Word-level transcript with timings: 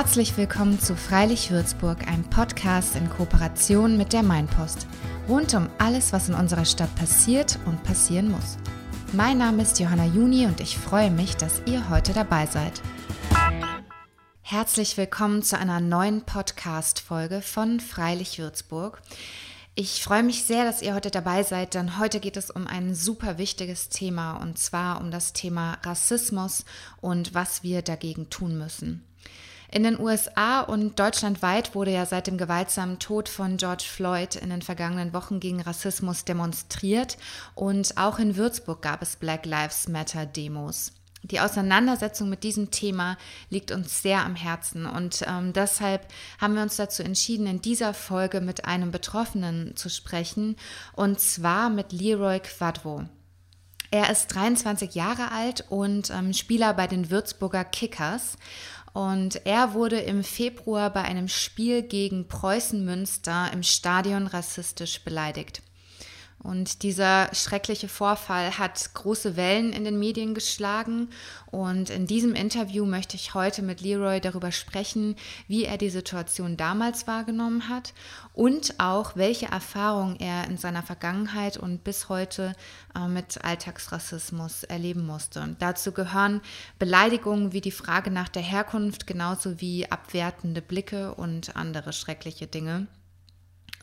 Herzlich 0.00 0.36
willkommen 0.36 0.78
zu 0.78 0.94
Freilich 0.94 1.50
Würzburg, 1.50 2.06
einem 2.06 2.22
Podcast 2.22 2.94
in 2.94 3.10
Kooperation 3.10 3.96
mit 3.96 4.12
der 4.12 4.22
Mainpost. 4.22 4.86
Rund 5.28 5.52
um 5.54 5.68
alles, 5.78 6.12
was 6.12 6.28
in 6.28 6.36
unserer 6.36 6.66
Stadt 6.66 6.94
passiert 6.94 7.58
und 7.66 7.82
passieren 7.82 8.30
muss. 8.30 8.58
Mein 9.12 9.38
Name 9.38 9.60
ist 9.60 9.80
Johanna 9.80 10.04
Juni 10.04 10.46
und 10.46 10.60
ich 10.60 10.78
freue 10.78 11.10
mich, 11.10 11.36
dass 11.36 11.62
ihr 11.66 11.90
heute 11.90 12.12
dabei 12.12 12.46
seid. 12.46 12.80
Herzlich 14.40 14.96
willkommen 14.96 15.42
zu 15.42 15.58
einer 15.58 15.80
neuen 15.80 16.22
Podcast-Folge 16.22 17.42
von 17.42 17.80
Freilich 17.80 18.38
Würzburg. 18.38 19.02
Ich 19.74 20.04
freue 20.04 20.22
mich 20.22 20.44
sehr, 20.44 20.64
dass 20.64 20.80
ihr 20.80 20.94
heute 20.94 21.10
dabei 21.10 21.42
seid, 21.42 21.74
denn 21.74 21.98
heute 21.98 22.20
geht 22.20 22.36
es 22.36 22.52
um 22.52 22.68
ein 22.68 22.94
super 22.94 23.36
wichtiges 23.36 23.88
Thema 23.88 24.36
und 24.36 24.60
zwar 24.60 25.00
um 25.00 25.10
das 25.10 25.32
Thema 25.32 25.76
Rassismus 25.82 26.64
und 27.00 27.34
was 27.34 27.64
wir 27.64 27.82
dagegen 27.82 28.30
tun 28.30 28.56
müssen. 28.56 29.07
In 29.70 29.82
den 29.82 30.00
USA 30.00 30.62
und 30.62 30.98
deutschlandweit 30.98 31.74
wurde 31.74 31.92
ja 31.92 32.06
seit 32.06 32.26
dem 32.26 32.38
gewaltsamen 32.38 32.98
Tod 32.98 33.28
von 33.28 33.58
George 33.58 33.84
Floyd 33.86 34.34
in 34.36 34.48
den 34.48 34.62
vergangenen 34.62 35.12
Wochen 35.12 35.40
gegen 35.40 35.60
Rassismus 35.60 36.24
demonstriert 36.24 37.18
und 37.54 37.98
auch 37.98 38.18
in 38.18 38.36
Würzburg 38.36 38.80
gab 38.80 39.02
es 39.02 39.16
Black 39.16 39.44
Lives 39.44 39.86
Matter 39.86 40.24
Demos. 40.24 40.92
Die 41.22 41.40
Auseinandersetzung 41.40 42.30
mit 42.30 42.44
diesem 42.44 42.70
Thema 42.70 43.18
liegt 43.50 43.70
uns 43.70 44.00
sehr 44.00 44.24
am 44.24 44.36
Herzen 44.36 44.86
und 44.86 45.22
ähm, 45.26 45.52
deshalb 45.52 46.06
haben 46.40 46.54
wir 46.54 46.62
uns 46.62 46.76
dazu 46.76 47.02
entschieden, 47.02 47.46
in 47.46 47.60
dieser 47.60 47.92
Folge 47.92 48.40
mit 48.40 48.64
einem 48.64 48.90
Betroffenen 48.90 49.76
zu 49.76 49.90
sprechen 49.90 50.56
und 50.94 51.20
zwar 51.20 51.68
mit 51.68 51.92
Leroy 51.92 52.40
Quadvo. 52.40 53.04
Er 53.90 54.10
ist 54.10 54.34
23 54.34 54.94
Jahre 54.94 55.32
alt 55.32 55.64
und 55.70 56.10
ähm, 56.10 56.34
Spieler 56.34 56.74
bei 56.74 56.86
den 56.86 57.10
Würzburger 57.10 57.64
Kickers 57.64 58.36
und 58.98 59.46
er 59.46 59.74
wurde 59.74 60.00
im 60.00 60.24
Februar 60.24 60.92
bei 60.92 61.02
einem 61.02 61.28
Spiel 61.28 61.82
gegen 61.82 62.26
Preußen 62.26 62.84
Münster 62.84 63.48
im 63.52 63.62
Stadion 63.62 64.26
rassistisch 64.26 65.04
beleidigt. 65.04 65.62
Und 66.40 66.84
dieser 66.84 67.34
schreckliche 67.34 67.88
Vorfall 67.88 68.58
hat 68.58 68.94
große 68.94 69.36
Wellen 69.36 69.72
in 69.72 69.84
den 69.84 69.98
Medien 69.98 70.34
geschlagen. 70.34 71.08
Und 71.50 71.90
in 71.90 72.06
diesem 72.06 72.34
Interview 72.34 72.84
möchte 72.84 73.16
ich 73.16 73.34
heute 73.34 73.60
mit 73.62 73.80
Leroy 73.80 74.20
darüber 74.20 74.52
sprechen, 74.52 75.16
wie 75.48 75.64
er 75.64 75.78
die 75.78 75.90
Situation 75.90 76.56
damals 76.56 77.08
wahrgenommen 77.08 77.68
hat 77.68 77.92
und 78.34 78.78
auch 78.78 79.16
welche 79.16 79.46
Erfahrungen 79.46 80.20
er 80.20 80.46
in 80.46 80.58
seiner 80.58 80.84
Vergangenheit 80.84 81.56
und 81.56 81.82
bis 81.82 82.08
heute 82.08 82.54
äh, 82.94 83.08
mit 83.08 83.44
Alltagsrassismus 83.44 84.62
erleben 84.62 85.04
musste. 85.04 85.56
Dazu 85.58 85.90
gehören 85.90 86.40
Beleidigungen 86.78 87.52
wie 87.52 87.60
die 87.60 87.72
Frage 87.72 88.12
nach 88.12 88.28
der 88.28 88.42
Herkunft, 88.42 89.08
genauso 89.08 89.60
wie 89.60 89.90
abwertende 89.90 90.62
Blicke 90.62 91.14
und 91.14 91.56
andere 91.56 91.92
schreckliche 91.92 92.46
Dinge. 92.46 92.86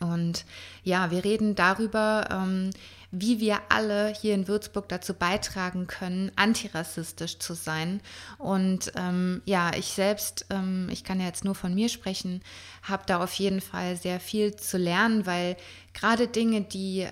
Und 0.00 0.44
ja, 0.82 1.10
wir 1.10 1.24
reden 1.24 1.54
darüber, 1.54 2.28
ähm, 2.30 2.70
wie 3.10 3.40
wir 3.40 3.60
alle 3.68 4.12
hier 4.20 4.34
in 4.34 4.48
Würzburg 4.48 4.88
dazu 4.88 5.14
beitragen 5.14 5.86
können, 5.86 6.32
antirassistisch 6.36 7.38
zu 7.38 7.54
sein. 7.54 8.00
Und 8.38 8.92
ähm, 8.96 9.42
ja, 9.44 9.70
ich 9.74 9.86
selbst, 9.86 10.46
ähm, 10.50 10.88
ich 10.90 11.04
kann 11.04 11.20
ja 11.20 11.26
jetzt 11.26 11.44
nur 11.44 11.54
von 11.54 11.74
mir 11.74 11.88
sprechen, 11.88 12.42
habe 12.82 13.04
da 13.06 13.22
auf 13.22 13.32
jeden 13.34 13.60
Fall 13.60 13.96
sehr 13.96 14.20
viel 14.20 14.56
zu 14.56 14.76
lernen, 14.76 15.24
weil 15.24 15.56
gerade 15.94 16.28
Dinge, 16.28 16.62
die 16.62 17.06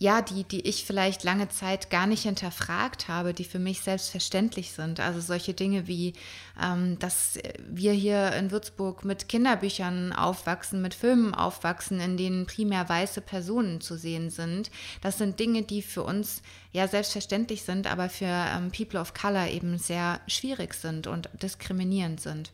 ja, 0.00 0.22
die, 0.22 0.44
die 0.44 0.60
ich 0.60 0.84
vielleicht 0.84 1.24
lange 1.24 1.48
Zeit 1.48 1.90
gar 1.90 2.06
nicht 2.06 2.22
hinterfragt 2.22 3.08
habe, 3.08 3.34
die 3.34 3.44
für 3.44 3.58
mich 3.58 3.80
selbstverständlich 3.80 4.70
sind. 4.70 5.00
Also 5.00 5.20
solche 5.20 5.54
Dinge 5.54 5.88
wie, 5.88 6.12
ähm, 6.62 6.98
dass 7.00 7.36
wir 7.68 7.92
hier 7.92 8.32
in 8.34 8.52
Würzburg 8.52 9.04
mit 9.04 9.28
Kinderbüchern 9.28 10.12
aufwachsen, 10.12 10.80
mit 10.82 10.94
Filmen 10.94 11.34
aufwachsen, 11.34 11.98
in 11.98 12.16
denen 12.16 12.46
primär 12.46 12.88
weiße 12.88 13.20
Personen 13.20 13.80
zu 13.80 13.96
sehen 13.96 14.30
sind. 14.30 14.70
Das 15.02 15.18
sind 15.18 15.40
Dinge, 15.40 15.62
die 15.62 15.82
für 15.82 16.04
uns 16.04 16.42
ja 16.70 16.86
selbstverständlich 16.86 17.62
sind, 17.62 17.90
aber 17.90 18.08
für 18.08 18.26
ähm, 18.26 18.70
People 18.70 19.00
of 19.00 19.14
Color 19.14 19.48
eben 19.48 19.78
sehr 19.78 20.20
schwierig 20.28 20.74
sind 20.74 21.08
und 21.08 21.28
diskriminierend 21.42 22.20
sind. 22.20 22.52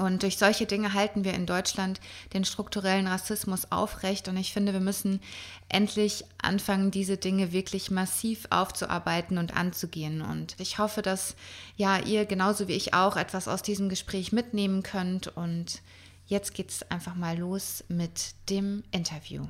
Und 0.00 0.22
durch 0.22 0.38
solche 0.38 0.64
Dinge 0.64 0.94
halten 0.94 1.24
wir 1.24 1.34
in 1.34 1.44
Deutschland 1.44 2.00
den 2.32 2.46
strukturellen 2.46 3.06
Rassismus 3.06 3.70
aufrecht. 3.70 4.28
Und 4.28 4.38
ich 4.38 4.54
finde, 4.54 4.72
wir 4.72 4.80
müssen 4.80 5.20
endlich 5.68 6.24
anfangen, 6.40 6.90
diese 6.90 7.18
Dinge 7.18 7.52
wirklich 7.52 7.90
massiv 7.90 8.46
aufzuarbeiten 8.48 9.36
und 9.36 9.54
anzugehen. 9.54 10.22
Und 10.22 10.56
ich 10.58 10.78
hoffe, 10.78 11.02
dass 11.02 11.36
ja 11.76 11.98
ihr 11.98 12.24
genauso 12.24 12.66
wie 12.66 12.72
ich 12.72 12.94
auch 12.94 13.18
etwas 13.18 13.46
aus 13.46 13.60
diesem 13.60 13.90
Gespräch 13.90 14.32
mitnehmen 14.32 14.82
könnt. 14.82 15.36
Und 15.36 15.82
jetzt 16.24 16.54
geht 16.54 16.70
es 16.70 16.90
einfach 16.90 17.14
mal 17.14 17.36
los 17.36 17.84
mit 17.88 18.32
dem 18.48 18.82
Interview. 18.92 19.48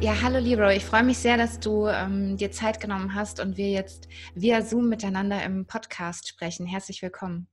Ja, 0.00 0.20
hallo 0.22 0.38
Leroy, 0.38 0.76
ich 0.76 0.84
freue 0.84 1.04
mich 1.04 1.18
sehr, 1.18 1.36
dass 1.36 1.58
du 1.58 1.88
ähm, 1.88 2.36
dir 2.36 2.52
Zeit 2.52 2.80
genommen 2.80 3.14
hast 3.14 3.40
und 3.40 3.56
wir 3.56 3.70
jetzt 3.70 4.08
via 4.34 4.62
Zoom 4.62 4.88
miteinander 4.88 5.42
im 5.44 5.64
Podcast 5.66 6.28
sprechen. 6.28 6.66
Herzlich 6.66 7.02
willkommen. 7.02 7.51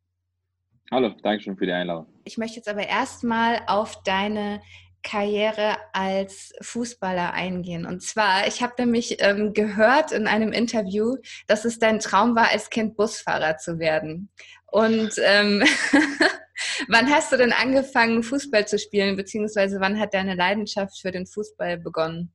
Hallo, 0.92 1.14
danke 1.22 1.44
schön 1.44 1.56
für 1.56 1.68
die 1.68 1.72
Einladung. 1.72 2.08
Ich 2.24 2.40
möchte 2.40 2.56
jetzt 2.56 2.68
aber 2.68 2.88
erstmal 2.88 3.62
auf 3.68 4.02
deine 4.02 4.60
Karriere 5.04 5.78
als 5.94 6.52
Fußballer 6.62 7.32
eingehen. 7.32 7.86
Und 7.86 8.02
zwar, 8.02 8.48
ich 8.48 8.64
habe 8.64 8.74
nämlich 8.80 9.18
ähm, 9.20 9.54
gehört 9.54 10.12
in 10.12 10.26
einem 10.26 10.52
Interview, 10.52 11.16
dass 11.46 11.64
es 11.64 11.78
dein 11.78 12.00
Traum 12.00 12.36
war, 12.36 12.50
als 12.52 12.72
Kind 12.72 12.98
Busfahrer 12.98 13.58
zu 13.58 13.78
werden. 13.78 14.30
Und 14.66 15.12
ähm, 15.24 15.64
wann 16.88 17.10
hast 17.10 17.32
du 17.32 17.38
denn 17.38 17.54
angefangen, 17.54 18.24
Fußball 18.24 18.68
zu 18.68 18.80
spielen, 18.80 19.16
beziehungsweise 19.16 19.80
wann 19.80 20.00
hat 20.00 20.16
deine 20.16 20.34
Leidenschaft 20.34 21.00
für 21.00 21.12
den 21.12 21.28
Fußball 21.28 21.78
begonnen? 21.78 22.34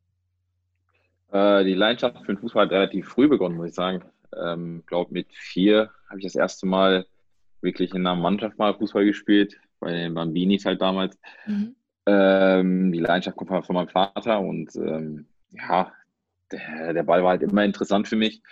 Äh, 1.33 1.65
die 1.65 1.75
Leidenschaft 1.75 2.19
für 2.21 2.35
den 2.35 2.39
Fußball 2.39 2.67
hat 2.67 2.73
relativ 2.73 3.09
früh 3.09 3.27
begonnen, 3.27 3.57
muss 3.57 3.71
ich 3.71 3.75
sagen. 3.75 4.05
Ich 4.31 4.39
ähm, 4.41 4.85
glaube, 4.87 5.13
mit 5.13 5.27
vier 5.33 5.91
habe 6.09 6.21
ich 6.21 6.25
das 6.25 6.37
erste 6.37 6.67
Mal 6.67 7.05
wirklich 7.65 7.93
in 7.95 8.07
einer 8.07 8.21
Mannschaft 8.21 8.59
mal 8.59 8.75
Fußball 8.75 9.05
gespielt, 9.05 9.59
bei 9.81 9.91
den 9.91 10.15
Bambinis 10.15 10.65
halt 10.65 10.81
damals. 10.81 11.19
Mhm. 11.47 11.75
Ähm, 12.07 12.93
die 12.93 13.01
Leidenschaft 13.01 13.37
kommt 13.37 13.67
von 13.67 13.75
meinem 13.75 13.89
Vater 13.89 14.41
und 14.41 14.77
ähm, 14.77 15.27
ja, 15.51 15.93
der, 16.53 16.93
der, 16.93 17.03
Ball 17.03 17.23
war 17.23 17.31
halt 17.31 17.43
immer 17.43 17.65
interessant 17.65 18.07
für 18.07 18.17
mich. 18.17 18.43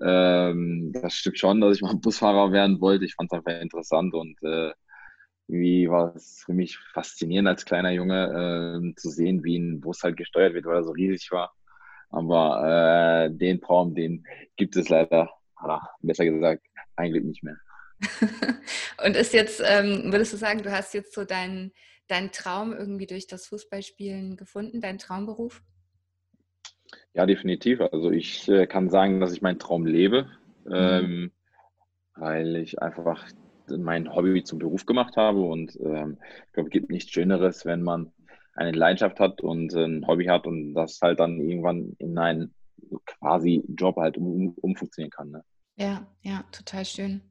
Ähm, 0.00 0.92
das 0.92 1.14
stimmt 1.14 1.38
schon, 1.38 1.60
dass 1.60 1.76
ich 1.76 1.82
mal 1.82 1.96
Busfahrer 1.96 2.52
werden 2.52 2.80
wollte. 2.80 3.04
Ich 3.04 3.14
fand 3.14 3.32
es 3.32 3.36
einfach 3.36 3.60
interessant 3.60 4.14
und 4.14 4.36
äh, 4.42 4.72
wie 5.48 5.90
war 5.90 6.14
es 6.14 6.42
für 6.44 6.52
mich 6.52 6.78
faszinierend 6.92 7.48
als 7.48 7.64
kleiner 7.64 7.90
Junge 7.90 8.82
äh, 8.92 8.94
zu 8.94 9.10
sehen, 9.10 9.42
wie 9.42 9.58
ein 9.58 9.80
Bus 9.80 10.02
halt 10.02 10.16
gesteuert 10.16 10.54
wird, 10.54 10.66
weil 10.66 10.76
er 10.76 10.84
so 10.84 10.92
riesig 10.92 11.30
war. 11.32 11.52
Aber 12.10 13.26
äh, 13.26 13.30
den 13.30 13.60
Traum, 13.60 13.94
den 13.94 14.24
gibt 14.56 14.76
es 14.76 14.88
leider, 14.88 15.30
ah, 15.56 15.88
besser 16.02 16.24
gesagt, 16.24 16.62
eigentlich 16.96 17.24
nicht 17.24 17.42
mehr. 17.42 17.56
und 19.04 19.16
ist 19.16 19.32
jetzt, 19.32 19.62
ähm, 19.64 20.12
würdest 20.12 20.32
du 20.32 20.36
sagen, 20.36 20.62
du 20.62 20.72
hast 20.72 20.94
jetzt 20.94 21.14
so 21.14 21.24
deinen 21.24 21.72
dein 22.10 22.32
Traum 22.32 22.72
irgendwie 22.72 23.06
durch 23.06 23.26
das 23.26 23.46
Fußballspielen 23.46 24.36
gefunden, 24.36 24.80
deinen 24.80 24.98
Traumberuf? 24.98 25.62
Ja, 27.14 27.26
definitiv. 27.26 27.80
Also 27.80 28.10
ich 28.10 28.48
äh, 28.48 28.66
kann 28.66 28.90
sagen, 28.90 29.20
dass 29.20 29.32
ich 29.32 29.42
meinen 29.42 29.58
Traum 29.58 29.86
lebe, 29.86 30.28
mhm. 30.64 30.72
ähm, 30.74 31.32
weil 32.16 32.56
ich 32.56 32.82
einfach 32.82 33.28
mein 33.68 34.12
Hobby 34.12 34.42
zum 34.42 34.58
Beruf 34.58 34.84
gemacht 34.86 35.16
habe 35.16 35.40
und 35.40 35.78
ähm, 35.80 36.18
ich 36.46 36.52
glaube, 36.52 36.68
es 36.68 36.72
gibt 36.72 36.90
nichts 36.90 37.12
Schöneres, 37.12 37.64
wenn 37.64 37.82
man 37.82 38.12
eine 38.54 38.72
Leidenschaft 38.72 39.20
hat 39.20 39.40
und 39.40 39.72
ein 39.74 40.06
Hobby 40.06 40.26
hat 40.26 40.46
und 40.46 40.74
das 40.74 40.98
halt 41.00 41.20
dann 41.20 41.40
irgendwann 41.40 41.94
in 41.98 42.18
einen 42.18 42.52
quasi 43.06 43.62
Job 43.76 43.96
halt 43.96 44.16
um, 44.16 44.54
umfunktionieren 44.60 45.10
kann. 45.10 45.30
Ne? 45.30 45.44
Ja, 45.76 46.06
ja, 46.22 46.42
total 46.50 46.84
schön. 46.84 47.22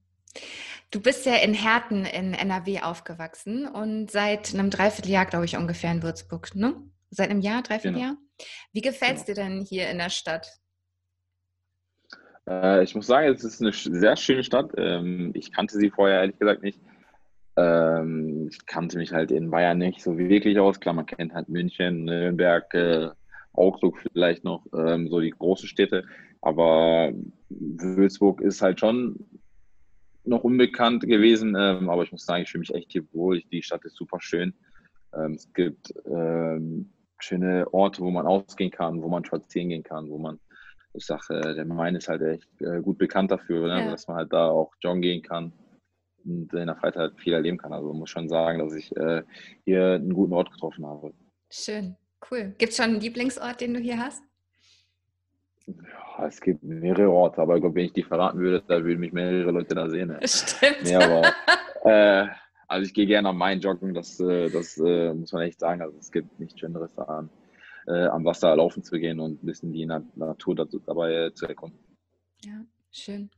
Du 0.92 1.02
bist 1.02 1.26
ja 1.26 1.36
in 1.36 1.54
Herten 1.54 2.06
in 2.06 2.34
NRW 2.34 2.80
aufgewachsen 2.82 3.68
und 3.68 4.10
seit 4.10 4.54
einem 4.54 4.70
Dreivierteljahr, 4.70 5.26
glaube 5.26 5.46
ich, 5.46 5.56
ungefähr 5.56 5.92
in 5.92 6.02
Würzburg, 6.02 6.56
ne? 6.56 6.76
Seit 7.12 7.30
einem 7.30 7.42
Jahr, 7.42 7.62
Dreivierteljahr? 7.62 8.16
Genau. 8.16 8.50
Wie 8.74 8.82
gefällt 8.82 9.18
es 9.18 9.26
genau. 9.26 9.36
dir 9.36 9.44
denn 9.44 9.62
hier 9.62 9.90
in 9.90 10.00
der 10.00 10.10
Stadt? 10.10 10.48
Äh, 12.48 12.84
ich 12.84 12.96
muss 12.96 13.08
sagen, 13.08 13.32
es 13.32 13.44
ist 13.44 13.62
eine 13.62 13.72
sehr 13.72 14.16
schöne 14.16 14.44
Stadt. 14.44 14.72
Ähm, 14.78 15.32
ich 15.36 15.52
kannte 15.52 15.78
sie 15.78 15.92
vorher 15.92 16.22
ehrlich 16.22 16.40
gesagt 16.40 16.64
nicht. 16.64 16.80
Ähm, 17.56 18.48
ich 18.50 18.66
kannte 18.66 18.98
mich 18.98 19.12
halt 19.12 19.32
in 19.32 19.52
Bayern 19.52 19.78
nicht 19.78 20.02
so 20.02 20.18
wirklich 20.18 20.58
aus. 20.60 20.80
Klar, 20.80 20.96
man 20.96 21.06
kennt 21.06 21.34
halt 21.34 21.50
München, 21.50 22.06
Nürnberg, 22.06 22.74
äh, 22.74 23.10
Augsburg 23.54 23.98
vielleicht 24.00 24.44
noch, 24.44 24.66
ähm, 24.74 25.08
so 25.10 25.20
die 25.20 25.32
großen 25.32 25.68
Städte. 25.68 26.06
Aber 26.42 27.12
Würzburg 27.50 28.42
ist 28.42 28.62
halt 28.62 28.80
schon 28.80 29.26
noch 30.24 30.44
unbekannt 30.44 31.04
gewesen, 31.04 31.56
ähm, 31.58 31.90
aber 31.90 32.04
ich 32.04 32.12
muss 32.12 32.26
sagen, 32.26 32.44
ich 32.44 32.52
fühle 32.52 32.60
mich 32.60 32.74
echt 32.74 32.92
hier 32.92 33.04
wohl. 33.14 33.42
Die 33.52 33.64
Stadt 33.64 33.84
ist 33.86 33.96
super 33.96 34.20
schön. 34.20 34.54
Ähm, 35.14 35.34
es 35.34 35.52
gibt 35.54 35.94
ähm, 36.06 36.92
schöne 37.20 37.72
Orte, 37.74 38.02
wo 38.02 38.10
man 38.12 38.26
ausgehen 38.26 38.72
kann, 38.72 39.02
wo 39.02 39.10
man 39.10 39.26
spazieren 39.26 39.70
gehen 39.70 39.84
kann, 39.84 40.10
wo 40.10 40.18
man, 40.18 40.40
ich 40.94 41.06
sage, 41.06 41.40
äh, 41.40 41.56
der 41.56 41.66
Main 41.66 41.96
ist 41.96 42.08
halt 42.08 42.22
echt 42.22 42.62
äh, 42.62 42.82
gut 42.82 42.98
bekannt 42.98 43.32
dafür, 43.32 43.68
ne? 43.68 43.86
ja. 43.86 43.92
dass 43.92 44.08
man 44.08 44.18
halt 44.18 44.34
da 44.34 44.50
auch 44.50 44.74
joggen 44.82 45.02
gehen 45.02 45.22
kann. 45.22 45.52
und 46.26 46.54
in 46.54 46.68
der 46.68 46.76
Freizeit 46.76 47.14
viel 47.18 47.34
erleben 47.34 47.58
kann. 47.58 47.74
Also 47.74 47.94
muss 47.94 48.10
schon 48.10 48.30
sagen, 48.30 48.60
dass 48.60 48.74
ich 48.74 48.96
äh, 48.98 49.24
hier 49.66 49.94
einen 49.94 50.14
guten 50.14 50.34
Ort 50.34 50.52
getroffen 50.52 50.86
habe. 50.86 51.14
Schön, 51.52 51.96
cool. 52.30 52.54
Gibt 52.58 52.72
es 52.72 52.78
schon 52.78 52.86
einen 52.86 53.02
Lieblingsort, 53.02 53.62
den 53.62 53.74
du 53.74 53.80
hier 53.80 53.98
hast? 53.98 54.24
Ja, 56.20 56.28
es 56.28 56.42
gibt 56.42 56.64
mehrere 56.64 57.10
Orte, 57.10 57.42
aber 57.42 57.56
ich 57.56 57.62
glaube, 57.62 57.76
wenn 57.76 57.86
ich 57.86 57.94
die 57.94 58.04
verraten 58.04 58.40
würde, 58.40 58.62
da 58.68 58.84
würden 58.84 59.00
mich 59.00 59.14
mehrere 59.14 59.52
Leute 59.52 59.74
da 59.74 59.90
sehen. 59.90 60.10
Ne? 60.10 60.20
Stimmt. 60.26 60.84
Nee, 60.84 60.96
aber, 60.96 61.34
äh, 61.86 62.28
also 62.68 62.86
ich 62.86 62.94
gehe 62.94 63.06
gerne 63.06 63.30
am 63.30 63.38
Main 63.38 63.62
joggen, 63.62 63.94
das, 63.94 64.20
äh, 64.20 64.50
das 64.50 64.78
äh, 64.78 65.14
muss 65.14 65.32
man 65.32 65.44
echt 65.44 65.60
sagen. 65.60 65.82
Also 65.82 65.98
es 65.98 66.12
gibt 66.12 66.38
nichts 66.40 66.60
Schöneres 66.60 66.98
an, 66.98 67.30
äh, 67.88 68.08
am 68.08 68.26
Wasser 68.26 68.54
laufen 68.56 68.84
zu 68.84 69.00
gehen 69.00 69.22
und 69.22 69.42
ein 69.42 69.46
bisschen 69.46 69.72
die 69.72 69.86
Natur 69.86 70.56
dazu, 70.56 70.80
dabei 70.80 71.14
äh, 71.14 71.34
zu 71.34 71.48
erkunden. 71.48 71.80
Ja, 72.44 72.66
schön. 72.92 73.30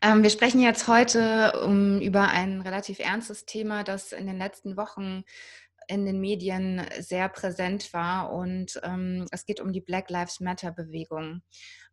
Ähm, 0.00 0.22
wir 0.22 0.30
sprechen 0.30 0.60
jetzt 0.60 0.88
heute 0.88 1.52
um, 1.64 2.00
über 2.00 2.28
ein 2.28 2.62
relativ 2.62 2.98
ernstes 2.98 3.44
Thema, 3.44 3.84
das 3.84 4.12
in 4.12 4.26
den 4.26 4.38
letzten 4.38 4.76
Wochen 4.78 5.24
in 5.88 6.04
den 6.04 6.20
Medien 6.20 6.82
sehr 6.98 7.28
präsent 7.28 7.92
war. 7.92 8.32
Und 8.32 8.80
ähm, 8.82 9.26
es 9.30 9.46
geht 9.46 9.60
um 9.60 9.72
die 9.72 9.80
Black 9.80 10.10
Lives 10.10 10.40
Matter-Bewegung. 10.40 11.42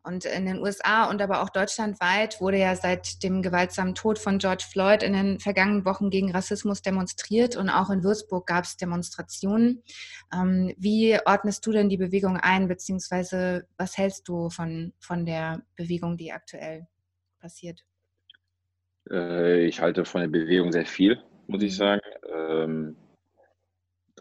Und 0.06 0.26
in 0.26 0.46
den 0.46 0.60
USA 0.60 1.10
und 1.10 1.22
aber 1.22 1.42
auch 1.42 1.50
deutschlandweit 1.50 2.42
wurde 2.42 2.58
ja 2.58 2.76
seit 2.76 3.24
dem 3.24 3.42
gewaltsamen 3.42 3.96
Tod 3.96 4.20
von 4.20 4.38
George 4.38 4.66
Floyd 4.70 5.02
in 5.02 5.14
den 5.14 5.40
vergangenen 5.40 5.86
Wochen 5.86 6.10
gegen 6.10 6.30
Rassismus 6.32 6.82
demonstriert 6.82 7.56
und 7.56 7.70
auch 7.70 7.90
in 7.90 8.04
Würzburg 8.04 8.46
gab 8.46 8.66
es 8.66 8.76
Demonstrationen. 8.76 9.82
Ähm, 10.34 10.74
wie 10.78 11.18
ordnest 11.26 11.66
du 11.66 11.72
denn 11.72 11.88
die 11.88 11.96
Bewegung 11.96 12.36
ein, 12.36 12.68
beziehungsweise 12.68 13.66
was 13.78 13.98
hältst 13.98 14.28
du 14.28 14.50
von, 14.50 14.92
von 15.00 15.26
der 15.26 15.62
Bewegung, 15.78 16.18
die 16.18 16.34
aktuell 16.34 16.86
passiert? 17.40 17.86
Äh, 19.10 19.66
ich 19.66 19.80
halte 19.80 20.04
von 20.04 20.20
der 20.20 20.28
Bewegung 20.28 20.74
sehr 20.74 20.86
viel, 20.86 21.24
muss 21.48 21.64
ich 21.64 21.74
mhm. 21.74 21.78
sagen. 21.78 22.98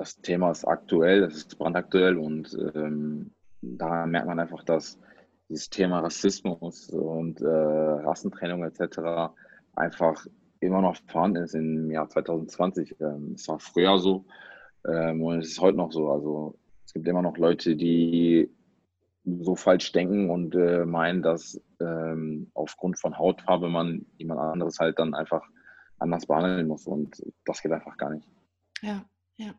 Das 0.03 0.21
Thema 0.21 0.51
ist 0.51 0.65
aktuell, 0.65 1.21
das 1.21 1.35
ist 1.35 1.57
brandaktuell 1.59 2.19
und 2.19 2.59
ähm, 2.75 3.31
da 3.61 4.05
merkt 4.05 4.27
man 4.27 4.41
einfach, 4.41 4.65
dass 4.65 4.99
dieses 5.49 5.71
Thema 5.71 6.01
Rassismus 6.01 6.91
und 6.91 7.41
äh, 7.41 7.47
Rassentrennung 7.47 8.65
etc. 8.65 9.33
einfach 9.77 10.27
immer 10.59 10.83
noch 10.83 10.97
vorhanden 11.07 11.45
ist 11.45 11.55
im 11.55 11.89
Jahr 11.89 12.09
2020. 12.09 12.97
Ähm, 13.01 13.35
es 13.37 13.47
war 13.47 13.61
früher 13.61 13.97
so 14.01 14.25
ähm, 14.89 15.23
und 15.23 15.39
es 15.39 15.51
ist 15.51 15.61
heute 15.61 15.77
noch 15.77 15.93
so. 15.93 16.11
Also 16.11 16.59
es 16.85 16.95
gibt 16.95 17.07
immer 17.07 17.23
noch 17.23 17.39
Leute, 17.39 17.77
die 17.77 18.51
so 19.25 19.55
falsch 19.55 19.93
denken 19.93 20.31
und 20.31 20.57
äh, 20.57 20.85
meinen, 20.85 21.23
dass 21.23 21.63
ähm, 21.79 22.51
aufgrund 22.55 22.99
von 22.99 23.17
Hautfarbe 23.17 23.69
man 23.69 24.05
jemand 24.19 24.41
anderes 24.41 24.81
halt 24.81 24.99
dann 24.99 25.15
einfach 25.15 25.45
anders 26.01 26.27
behandeln 26.27 26.67
muss 26.67 26.89
und 26.89 27.23
das 27.45 27.63
geht 27.63 27.71
einfach 27.71 27.97
gar 27.97 28.11
nicht. 28.11 28.27
Ja, 28.81 29.05
ja. 29.47 29.55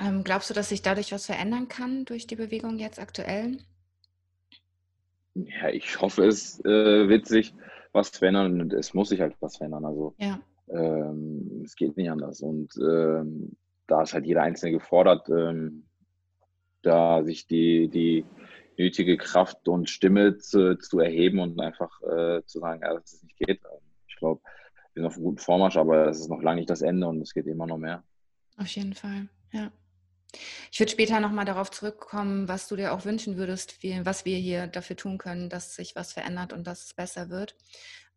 Ähm, 0.00 0.24
glaubst 0.24 0.50
du, 0.50 0.54
dass 0.54 0.70
sich 0.70 0.82
dadurch 0.82 1.12
was 1.12 1.26
verändern 1.26 1.68
kann 1.68 2.04
durch 2.04 2.26
die 2.26 2.36
Bewegung 2.36 2.78
jetzt 2.78 2.98
aktuell? 2.98 3.58
Ja, 5.34 5.68
ich 5.68 6.00
hoffe, 6.00 6.24
es 6.26 6.60
äh, 6.64 7.08
wird 7.08 7.26
sich 7.26 7.54
was 7.92 8.08
verändern 8.08 8.60
und 8.60 8.72
es 8.72 8.94
muss 8.94 9.10
sich 9.10 9.20
halt 9.20 9.36
was 9.40 9.56
verändern. 9.56 9.84
Also 9.84 10.14
ja. 10.18 10.40
ähm, 10.68 11.62
es 11.64 11.76
geht 11.76 11.96
nicht 11.96 12.10
anders. 12.10 12.40
Und 12.40 12.74
ähm, 12.76 13.56
da 13.86 14.02
ist 14.02 14.14
halt 14.14 14.26
jeder 14.26 14.42
Einzelne 14.42 14.72
gefordert, 14.72 15.28
ähm, 15.28 15.84
da 16.82 17.22
sich 17.22 17.46
die, 17.46 17.88
die 17.88 18.24
nötige 18.76 19.16
Kraft 19.16 19.68
und 19.68 19.88
Stimme 19.88 20.38
zu, 20.38 20.76
zu 20.78 20.98
erheben 20.98 21.38
und 21.38 21.60
einfach 21.60 22.02
äh, 22.02 22.42
zu 22.44 22.58
sagen, 22.58 22.82
ja, 22.82 22.94
dass 22.94 23.12
es 23.12 23.22
nicht 23.22 23.36
geht. 23.38 23.60
Ich 24.08 24.16
glaube, 24.16 24.40
wir 24.94 25.02
sind 25.02 25.06
auf 25.06 25.14
einem 25.14 25.24
guten 25.24 25.38
Vormarsch, 25.38 25.76
aber 25.76 26.08
es 26.08 26.20
ist 26.20 26.28
noch 26.28 26.42
lange 26.42 26.56
nicht 26.56 26.70
das 26.70 26.82
Ende 26.82 27.06
und 27.06 27.20
es 27.20 27.32
geht 27.32 27.46
immer 27.46 27.66
noch 27.66 27.78
mehr. 27.78 28.02
Auf 28.56 28.68
jeden 28.68 28.94
Fall, 28.94 29.28
ja. 29.52 29.72
Ich 30.72 30.80
würde 30.80 30.90
später 30.90 31.20
nochmal 31.20 31.44
darauf 31.44 31.70
zurückkommen, 31.70 32.48
was 32.48 32.66
du 32.68 32.76
dir 32.76 32.92
auch 32.92 33.04
wünschen 33.04 33.36
würdest, 33.36 33.82
wie, 33.82 34.04
was 34.04 34.24
wir 34.24 34.36
hier 34.38 34.66
dafür 34.66 34.96
tun 34.96 35.18
können, 35.18 35.48
dass 35.48 35.74
sich 35.74 35.94
was 35.94 36.12
verändert 36.12 36.52
und 36.52 36.66
dass 36.66 36.86
es 36.86 36.94
besser 36.94 37.30
wird. 37.30 37.56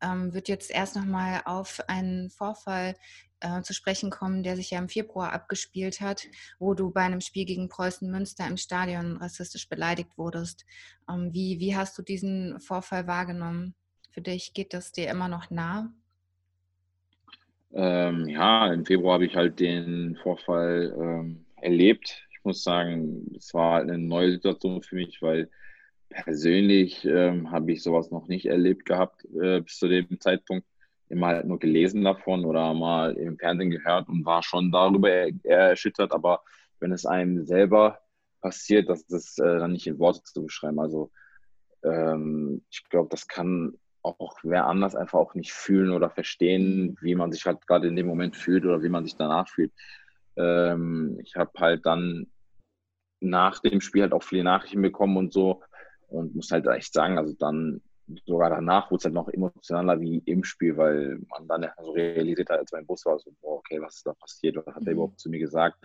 Ähm, 0.01 0.33
würde 0.33 0.51
jetzt 0.51 0.71
erst 0.71 0.95
nochmal 0.95 1.41
auf 1.45 1.79
einen 1.87 2.29
Vorfall 2.29 2.95
äh, 3.39 3.61
zu 3.61 3.73
sprechen 3.73 4.09
kommen, 4.09 4.43
der 4.43 4.55
sich 4.55 4.71
ja 4.71 4.79
im 4.79 4.89
Februar 4.89 5.33
abgespielt 5.33 6.01
hat, 6.01 6.27
wo 6.59 6.73
du 6.73 6.91
bei 6.91 7.01
einem 7.01 7.21
Spiel 7.21 7.45
gegen 7.45 7.69
Preußen 7.69 8.09
Münster 8.09 8.47
im 8.47 8.57
Stadion 8.57 9.17
rassistisch 9.17 9.69
beleidigt 9.69 10.17
wurdest. 10.17 10.65
Ähm, 11.09 11.33
wie, 11.33 11.59
wie 11.59 11.75
hast 11.75 11.97
du 11.97 12.01
diesen 12.01 12.59
Vorfall 12.59 13.07
wahrgenommen? 13.07 13.75
Für 14.11 14.21
dich 14.21 14.53
geht 14.53 14.73
das 14.73 14.91
dir 14.91 15.09
immer 15.09 15.27
noch 15.27 15.49
nah? 15.49 15.93
Ähm, 17.77 18.27
ja, 18.27 18.74
im 18.74 18.85
Februar 18.88 19.13
habe 19.13 19.27
ich 19.27 19.35
halt 19.35 19.59
den 19.59 20.15
Vorfall 20.24 20.95
ähm, 21.00 21.45
erlebt. 21.57 22.27
Ich 22.31 22.44
muss 22.44 22.63
sagen, 22.63 23.31
es 23.38 23.53
war 23.53 23.74
halt 23.74 23.83
eine 23.83 24.00
neue 24.00 24.31
Situation 24.31 24.81
für 24.81 24.95
mich, 24.95 25.21
weil 25.21 25.51
persönlich 26.09 27.06
ähm, 27.06 27.51
habe 27.51 27.71
ich 27.71 27.83
sowas 27.83 28.09
noch 28.09 28.27
nicht 28.27 28.47
erlebt 28.47 28.85
gehabt 28.85 29.25
äh, 29.39 29.62
bis 29.62 29.77
zu 29.77 29.88
dem 29.88 30.19
Zeitpunkt. 30.19 30.65
Immer 31.09 31.27
halt 31.27 31.45
nur 31.45 31.59
gelesen 31.59 32.03
davon 32.03 32.45
oder 32.45 32.74
mal 32.74 33.13
im 33.13 33.38
Fernsehen 33.38 33.69
gehört 33.69 34.09
und 34.09 34.25
war 34.25 34.41
schon 34.41 34.71
darüber 34.71 35.12
erschüttert. 35.44 36.13
Aber 36.13 36.41
wenn 36.80 36.91
es 36.91 37.06
einem 37.06 37.45
selber 37.45 38.00
passiert, 38.41 38.89
das 38.89 39.03
ist 39.03 39.39
äh, 39.39 39.59
dann 39.59 39.73
nicht 39.73 39.85
in 39.85 40.00
Worte 40.00 40.23
zu 40.23 40.41
beschreiben. 40.41 40.80
Also 40.80 41.12
ähm, 41.83 42.63
ich 42.71 42.83
glaube, 42.89 43.09
das 43.12 43.27
kann 43.27 43.77
auch 44.19 44.38
wer 44.44 44.65
anders 44.65 44.95
einfach 44.95 45.19
auch 45.19 45.33
nicht 45.36 45.54
fühlen 45.54 45.92
oder 45.92 46.09
verstehen, 46.09 46.98
wie 47.01 47.15
man 47.15 47.31
sich 47.31 47.45
halt 47.45 47.65
gerade 47.68 47.88
in 47.88 47.95
dem 47.95 48.07
Moment 48.07 48.36
fühlt 48.36 48.65
oder 48.65 48.81
wie 48.83 48.89
man 48.89 49.04
sich 49.04 49.15
danach 49.15 49.48
fühlt. 49.48 49.71
Ähm, 50.36 51.19
ich 51.24 51.36
habe 51.36 51.51
halt 51.57 51.86
dann 51.86 52.27
nach 53.19 53.59
dem 53.59 53.81
Spiel 53.81 54.04
halt 54.04 54.13
auch 54.13 54.24
viele 54.24 54.44
Nachrichten 54.44 54.81
bekommen 54.81 55.18
und 55.18 55.33
so 55.33 55.63
und 56.07 56.36
muss 56.36 56.51
halt 56.51 56.68
echt 56.68 56.94
sagen, 56.94 57.18
also 57.18 57.33
dann 57.38 57.81
sogar 58.25 58.50
danach 58.50 58.89
wurde 58.89 59.00
es 59.00 59.06
halt 59.06 59.13
noch 59.13 59.27
emotionaler 59.27 60.00
wie 60.00 60.19
im 60.25 60.44
Spiel, 60.44 60.77
weil 60.77 61.19
man 61.30 61.48
dann 61.48 61.69
so 61.81 61.92
realisiert 61.92 62.50
hat, 62.50 62.59
als 62.59 62.71
mein 62.71 62.86
Bus 62.86 63.06
war, 63.06 63.19
so, 63.19 63.31
boah, 63.42 63.57
okay, 63.57 63.81
was 63.81 63.98
ist 63.98 64.07
da 64.07 64.13
passiert, 64.13 64.56
was 64.56 64.68
hat 64.68 64.75
er 64.77 64.81
mhm. 64.81 64.92
überhaupt 64.92 65.19
zu 65.19 65.30
mir 65.30 65.39
gesagt? 65.39 65.77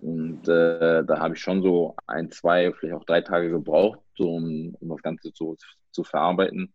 Und 0.00 0.46
äh, 0.48 1.02
da 1.04 1.18
habe 1.18 1.34
ich 1.34 1.40
schon 1.40 1.62
so 1.62 1.96
ein, 2.06 2.30
zwei, 2.30 2.72
vielleicht 2.72 2.94
auch 2.94 3.04
drei 3.04 3.22
Tage 3.22 3.50
gebraucht, 3.50 4.00
um, 4.18 4.76
um 4.80 4.88
das 4.88 5.02
Ganze 5.02 5.32
zu, 5.32 5.56
zu 5.92 6.04
verarbeiten. 6.04 6.74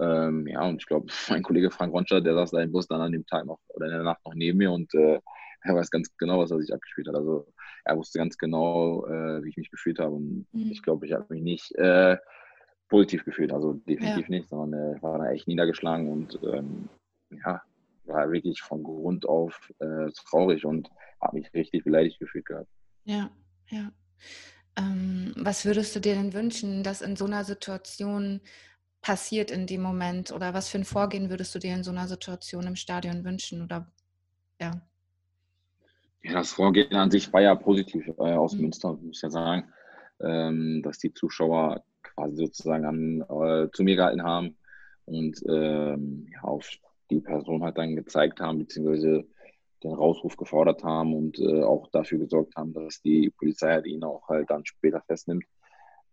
Ähm, 0.00 0.46
ja, 0.46 0.62
und 0.62 0.76
ich 0.76 0.86
glaube, 0.86 1.06
mein 1.28 1.42
Kollege 1.42 1.70
Frank 1.70 1.92
Ronscher, 1.92 2.20
der 2.20 2.34
saß 2.34 2.52
da 2.52 2.62
im 2.62 2.72
Bus 2.72 2.86
dann 2.86 3.00
an 3.00 3.12
dem 3.12 3.26
Tag 3.26 3.46
noch 3.46 3.58
oder 3.68 3.86
in 3.86 3.92
der 3.92 4.02
Nacht 4.02 4.24
noch 4.24 4.34
neben 4.34 4.58
mir 4.58 4.72
und 4.72 4.92
äh, 4.94 5.20
er 5.64 5.74
weiß 5.76 5.90
ganz 5.90 6.16
genau, 6.16 6.38
was 6.38 6.50
er 6.50 6.58
sich 6.58 6.72
abgespielt 6.72 7.08
hat. 7.08 7.14
Also 7.14 7.46
er 7.84 7.96
wusste 7.96 8.18
ganz 8.18 8.36
genau, 8.36 9.06
äh, 9.06 9.44
wie 9.44 9.50
ich 9.50 9.56
mich 9.56 9.70
gefühlt 9.70 9.98
habe. 9.98 10.14
Und 10.14 10.46
mhm. 10.52 10.70
ich 10.72 10.82
glaube, 10.82 11.06
ich 11.06 11.12
habe 11.12 11.26
mich 11.28 11.42
nicht 11.42 11.72
äh, 11.76 12.16
positiv 12.88 13.24
gefühlt. 13.24 13.52
Also 13.52 13.74
definitiv 13.74 14.28
ja. 14.28 14.36
nicht, 14.36 14.48
sondern 14.48 14.96
äh, 14.96 15.02
war 15.02 15.18
da 15.18 15.30
echt 15.30 15.46
niedergeschlagen 15.46 16.10
und 16.10 16.38
ähm, 16.42 16.88
ja, 17.44 17.62
war 18.04 18.30
wirklich 18.32 18.60
von 18.60 18.82
Grund 18.82 19.26
auf 19.26 19.70
äh, 19.78 20.10
traurig 20.28 20.64
und 20.64 20.90
habe 21.20 21.38
mich 21.38 21.52
richtig 21.54 21.84
beleidigt 21.84 22.18
gefühlt 22.18 22.44
gehabt. 22.44 22.68
Ja, 23.04 23.30
ja. 23.68 23.92
Ähm, 24.76 25.32
was 25.36 25.64
würdest 25.64 25.94
du 25.94 26.00
dir 26.00 26.14
denn 26.14 26.32
wünschen, 26.32 26.82
dass 26.82 27.02
in 27.02 27.16
so 27.16 27.26
einer 27.26 27.44
Situation 27.44 28.40
passiert 29.02 29.50
in 29.50 29.66
dem 29.66 29.82
Moment? 29.82 30.32
Oder 30.32 30.54
was 30.54 30.68
für 30.68 30.78
ein 30.78 30.84
Vorgehen 30.84 31.28
würdest 31.28 31.54
du 31.54 31.58
dir 31.58 31.74
in 31.74 31.84
so 31.84 31.90
einer 31.90 32.08
Situation 32.08 32.66
im 32.66 32.76
Stadion 32.76 33.24
wünschen? 33.24 33.62
Oder 33.62 33.86
ja. 34.60 34.80
Ja, 36.22 36.34
das 36.34 36.52
Vorgehen 36.52 36.94
an 36.94 37.10
sich 37.10 37.32
war 37.32 37.42
ja 37.42 37.54
positiv 37.54 38.06
äh, 38.06 38.34
aus 38.34 38.54
mhm. 38.54 38.62
Münster, 38.62 38.92
muss 38.94 39.16
ich 39.16 39.22
ja 39.22 39.30
sagen, 39.30 39.72
ähm, 40.20 40.80
dass 40.84 40.98
die 40.98 41.12
Zuschauer 41.12 41.82
quasi 42.02 42.36
sozusagen 42.36 42.84
an, 42.84 43.20
äh, 43.22 43.70
zu 43.72 43.82
mir 43.82 43.96
gehalten 43.96 44.22
haben 44.22 44.56
und 45.04 45.42
ähm, 45.48 46.28
ja, 46.32 46.42
auf 46.42 46.70
die 47.10 47.20
Person 47.20 47.64
halt 47.64 47.76
dann 47.76 47.96
gezeigt 47.96 48.40
haben, 48.40 48.58
beziehungsweise 48.58 49.26
den 49.82 49.94
Rausruf 49.94 50.36
gefordert 50.36 50.84
haben 50.84 51.12
und 51.12 51.40
äh, 51.40 51.64
auch 51.64 51.88
dafür 51.90 52.18
gesorgt 52.18 52.54
haben, 52.54 52.72
dass 52.72 53.02
die 53.02 53.30
Polizei 53.30 53.72
halt 53.72 53.86
ihn 53.86 54.04
auch 54.04 54.28
halt 54.28 54.48
dann 54.48 54.64
später 54.64 55.02
festnimmt. 55.02 55.44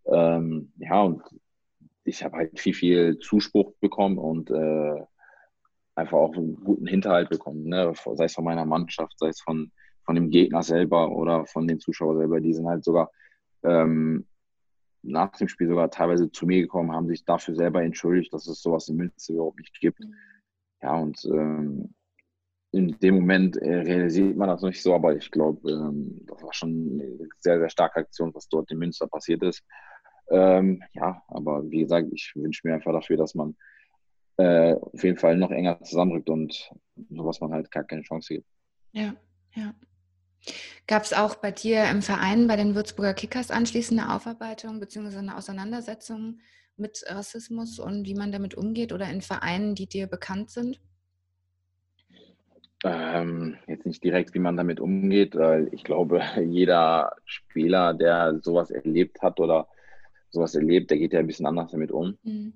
Ähm, 0.05 0.73
ja, 0.77 1.03
und 1.03 1.21
ich 2.09 2.23
habe 2.23 2.37
halt 2.37 2.59
viel, 2.59 2.73
viel 2.73 3.19
Zuspruch 3.19 3.73
bekommen 3.79 4.17
und 4.17 4.51
äh, 4.51 5.03
einfach 5.95 6.17
auch 6.17 6.35
einen 6.35 6.55
guten 6.63 6.87
Hinterhalt 6.87 7.29
bekommen, 7.29 7.65
ne? 7.65 7.93
sei 8.13 8.25
es 8.25 8.33
von 8.33 8.43
meiner 8.43 8.65
Mannschaft, 8.65 9.17
sei 9.19 9.29
es 9.29 9.41
von 9.41 9.71
von 10.09 10.15
dem 10.15 10.31
Gegner 10.31 10.63
selber 10.63 11.11
oder 11.11 11.45
von 11.45 11.67
den 11.67 11.79
Zuschauern 11.79 12.17
selber. 12.17 12.41
Die 12.41 12.55
sind 12.55 12.67
halt 12.67 12.83
sogar 12.83 13.11
ähm, 13.61 14.25
nach 15.03 15.29
dem 15.37 15.47
Spiel 15.47 15.67
sogar 15.67 15.91
teilweise 15.91 16.31
zu 16.31 16.47
mir 16.47 16.61
gekommen, 16.61 16.91
haben 16.91 17.07
sich 17.07 17.25
dafür 17.25 17.53
selber 17.53 17.83
entschuldigt, 17.83 18.33
dass 18.33 18.47
es 18.47 18.59
sowas 18.59 18.89
in 18.89 18.95
Münster 18.95 19.35
überhaupt 19.35 19.59
nicht 19.59 19.79
gibt. 19.79 19.99
Mhm. 19.99 20.15
Ja, 20.81 20.95
und 20.95 21.23
ähm, 21.25 21.93
in 22.71 22.97
dem 22.99 23.15
Moment 23.17 23.57
äh, 23.57 23.81
realisiert 23.81 24.35
man 24.35 24.49
das 24.49 24.63
nicht 24.63 24.81
so, 24.81 24.95
aber 24.95 25.15
ich 25.15 25.29
glaube, 25.29 25.69
ähm, 25.69 26.21
das 26.25 26.41
war 26.41 26.53
schon 26.53 26.69
eine 26.93 27.29
sehr, 27.37 27.59
sehr 27.59 27.69
starke 27.69 27.99
Aktion, 27.99 28.33
was 28.33 28.49
dort 28.49 28.71
in 28.71 28.79
Münster 28.79 29.05
passiert 29.05 29.43
ist. 29.43 29.63
Ähm, 30.29 30.83
ja, 30.93 31.23
aber 31.27 31.69
wie 31.69 31.81
gesagt, 31.81 32.09
ich 32.11 32.33
wünsche 32.35 32.67
mir 32.67 32.75
einfach 32.75 32.93
dafür, 32.93 33.17
dass 33.17 33.35
man 33.35 33.55
äh, 34.37 34.73
auf 34.73 35.03
jeden 35.03 35.17
Fall 35.17 35.37
noch 35.37 35.51
enger 35.51 35.81
zusammenrückt 35.81 36.29
und 36.29 36.71
sowas 37.09 37.41
man 37.41 37.51
halt 37.51 37.71
gar 37.71 37.83
keine 37.83 38.03
Chance 38.03 38.35
gibt. 38.35 38.47
Ja, 38.91 39.15
ja. 39.55 39.73
Gab 40.87 41.03
es 41.03 41.13
auch 41.13 41.35
bei 41.35 41.51
dir 41.51 41.89
im 41.89 42.01
Verein, 42.01 42.47
bei 42.47 42.55
den 42.55 42.73
Würzburger 42.73 43.13
Kickers 43.13 43.51
anschließend 43.51 43.99
eine 43.99 44.15
Aufarbeitung 44.15 44.79
bzw. 44.79 45.17
eine 45.17 45.37
Auseinandersetzung 45.37 46.39
mit 46.77 47.03
Rassismus 47.07 47.79
und 47.79 48.05
wie 48.05 48.15
man 48.15 48.31
damit 48.31 48.55
umgeht 48.55 48.93
oder 48.93 49.09
in 49.09 49.21
Vereinen, 49.21 49.75
die 49.75 49.87
dir 49.87 50.07
bekannt 50.07 50.49
sind? 50.49 50.79
Ähm, 52.85 53.57
jetzt 53.67 53.85
nicht 53.85 54.03
direkt, 54.03 54.33
wie 54.33 54.39
man 54.39 54.55
damit 54.55 54.79
umgeht, 54.79 55.35
weil 55.35 55.67
ich 55.73 55.83
glaube, 55.83 56.21
jeder 56.47 57.13
Spieler, 57.25 57.93
der 57.93 58.39
sowas 58.41 58.71
erlebt 58.71 59.21
hat 59.21 59.39
oder 59.39 59.67
sowas 60.29 60.55
erlebt, 60.55 60.91
der 60.91 60.97
geht 60.97 61.13
ja 61.13 61.19
ein 61.19 61.27
bisschen 61.27 61.45
anders 61.45 61.71
damit 61.71 61.91
um. 61.91 62.17
Mhm. 62.23 62.53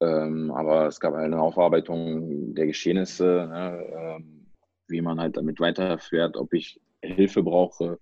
Ähm, 0.00 0.50
aber 0.50 0.86
es 0.86 0.98
gab 0.98 1.14
eine 1.14 1.40
Aufarbeitung 1.40 2.54
der 2.54 2.66
Geschehnisse, 2.66 3.46
ne, 3.50 3.86
ähm, 3.94 4.46
wie 4.88 5.02
man 5.02 5.20
halt 5.20 5.36
damit 5.36 5.60
weiterfährt, 5.60 6.36
ob 6.36 6.52
ich 6.54 6.80
Hilfe 7.02 7.42
brauche 7.42 7.98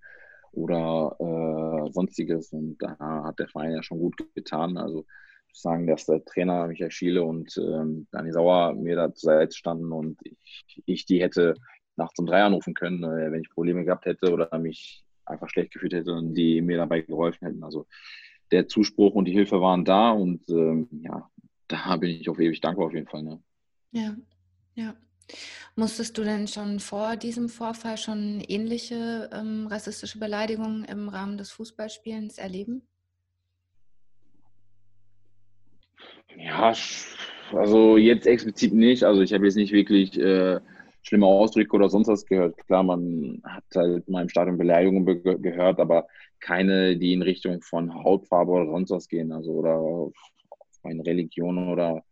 oder 0.52 1.16
äh, 1.18 1.92
sonstiges. 1.92 2.52
Und 2.52 2.78
da 2.78 2.96
hat 2.98 3.38
der 3.38 3.48
Verein 3.48 3.72
ja 3.72 3.82
schon 3.82 3.98
gut 3.98 4.16
getan. 4.34 4.76
Also 4.76 5.04
ich 5.52 5.60
sagen, 5.60 5.86
dass 5.86 6.06
der 6.06 6.24
Trainer 6.24 6.66
Michael 6.68 6.90
Schiele 6.90 7.22
und 7.22 7.56
ähm, 7.58 8.06
Dani 8.12 8.32
Sauer 8.32 8.74
mir 8.74 8.96
da 8.96 9.12
zur 9.14 9.32
Seite 9.32 9.56
standen 9.56 9.92
und 9.92 10.18
ich, 10.24 10.82
ich 10.86 11.06
die 11.06 11.20
hätte 11.20 11.54
nachts 11.96 12.18
um 12.18 12.26
drei 12.26 12.42
anrufen 12.42 12.74
können, 12.74 13.02
äh, 13.02 13.32
wenn 13.32 13.40
ich 13.40 13.50
Probleme 13.50 13.84
gehabt 13.84 14.06
hätte 14.06 14.32
oder 14.32 14.56
mich 14.58 15.04
einfach 15.24 15.48
schlecht 15.48 15.72
gefühlt 15.72 15.92
hätte 15.92 16.12
und 16.12 16.34
die 16.34 16.62
mir 16.62 16.78
dabei 16.78 17.00
geholfen 17.02 17.46
hätten. 17.46 17.64
Also 17.64 17.86
der 18.50 18.68
Zuspruch 18.68 19.14
und 19.14 19.26
die 19.26 19.32
Hilfe 19.32 19.60
waren 19.60 19.84
da 19.84 20.10
und 20.10 20.48
ähm, 20.48 20.88
ja, 21.02 21.30
da 21.68 21.96
bin 21.96 22.10
ich 22.10 22.28
auf 22.28 22.38
ewig 22.38 22.60
dankbar 22.60 22.86
auf 22.86 22.94
jeden 22.94 23.06
Fall. 23.06 23.22
Ne? 23.22 23.40
Ja, 23.92 24.16
ja. 24.74 24.94
Musstest 25.76 26.16
du 26.16 26.24
denn 26.24 26.48
schon 26.48 26.80
vor 26.80 27.16
diesem 27.16 27.48
Vorfall 27.48 27.98
schon 27.98 28.40
ähnliche 28.48 29.28
ähm, 29.32 29.66
rassistische 29.68 30.18
Beleidigungen 30.18 30.84
im 30.84 31.08
Rahmen 31.08 31.38
des 31.38 31.50
Fußballspielens 31.52 32.38
erleben? 32.38 32.82
Ja, 36.36 36.72
also 37.52 37.96
jetzt 37.96 38.26
explizit 38.26 38.72
nicht. 38.72 39.04
Also 39.04 39.20
ich 39.22 39.32
habe 39.32 39.44
jetzt 39.44 39.56
nicht 39.56 39.72
wirklich 39.72 40.18
äh, 40.18 40.60
schlimme 41.08 41.26
Ausdrücke 41.26 41.74
oder 41.74 41.88
sonst 41.88 42.08
was 42.08 42.26
gehört. 42.26 42.56
Klar, 42.66 42.82
man 42.82 43.40
hat 43.44 43.64
halt 43.74 44.08
mal 44.08 44.22
im 44.22 44.28
Stadion 44.28 44.58
Beleidigungen 44.58 45.04
be 45.04 45.38
gehört, 45.40 45.80
aber 45.80 46.06
keine, 46.40 46.96
die 46.96 47.14
in 47.14 47.22
Richtung 47.22 47.60
von 47.62 47.92
Hautfarbe 47.94 48.52
oder 48.52 48.66
sonst 48.66 48.90
was 48.90 49.08
gehen. 49.08 49.32
Also 49.32 49.52
oder 49.52 50.10
meine 50.82 51.04
Religion 51.04 51.68
oder 51.68 52.04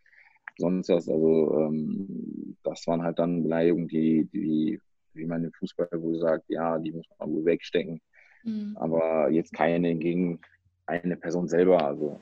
sonst 0.58 0.88
was. 0.88 1.08
Also 1.08 1.58
ähm, 1.60 2.56
das 2.62 2.86
waren 2.86 3.02
halt 3.02 3.18
dann 3.18 3.42
Beleidigungen, 3.42 3.88
die, 3.88 4.28
die, 4.32 4.80
wie 5.12 5.26
man 5.26 5.44
im 5.44 5.52
Fußball 5.52 5.88
wohl 5.92 6.18
sagt, 6.18 6.44
ja, 6.48 6.78
die 6.78 6.92
muss 6.92 7.06
man 7.18 7.30
wohl 7.30 7.44
wegstecken. 7.44 8.00
Mhm. 8.44 8.76
Aber 8.78 9.30
jetzt 9.30 9.52
keine 9.52 9.94
gegen 9.96 10.40
eine 10.86 11.16
Person 11.16 11.48
selber. 11.48 11.84
Also 11.84 12.18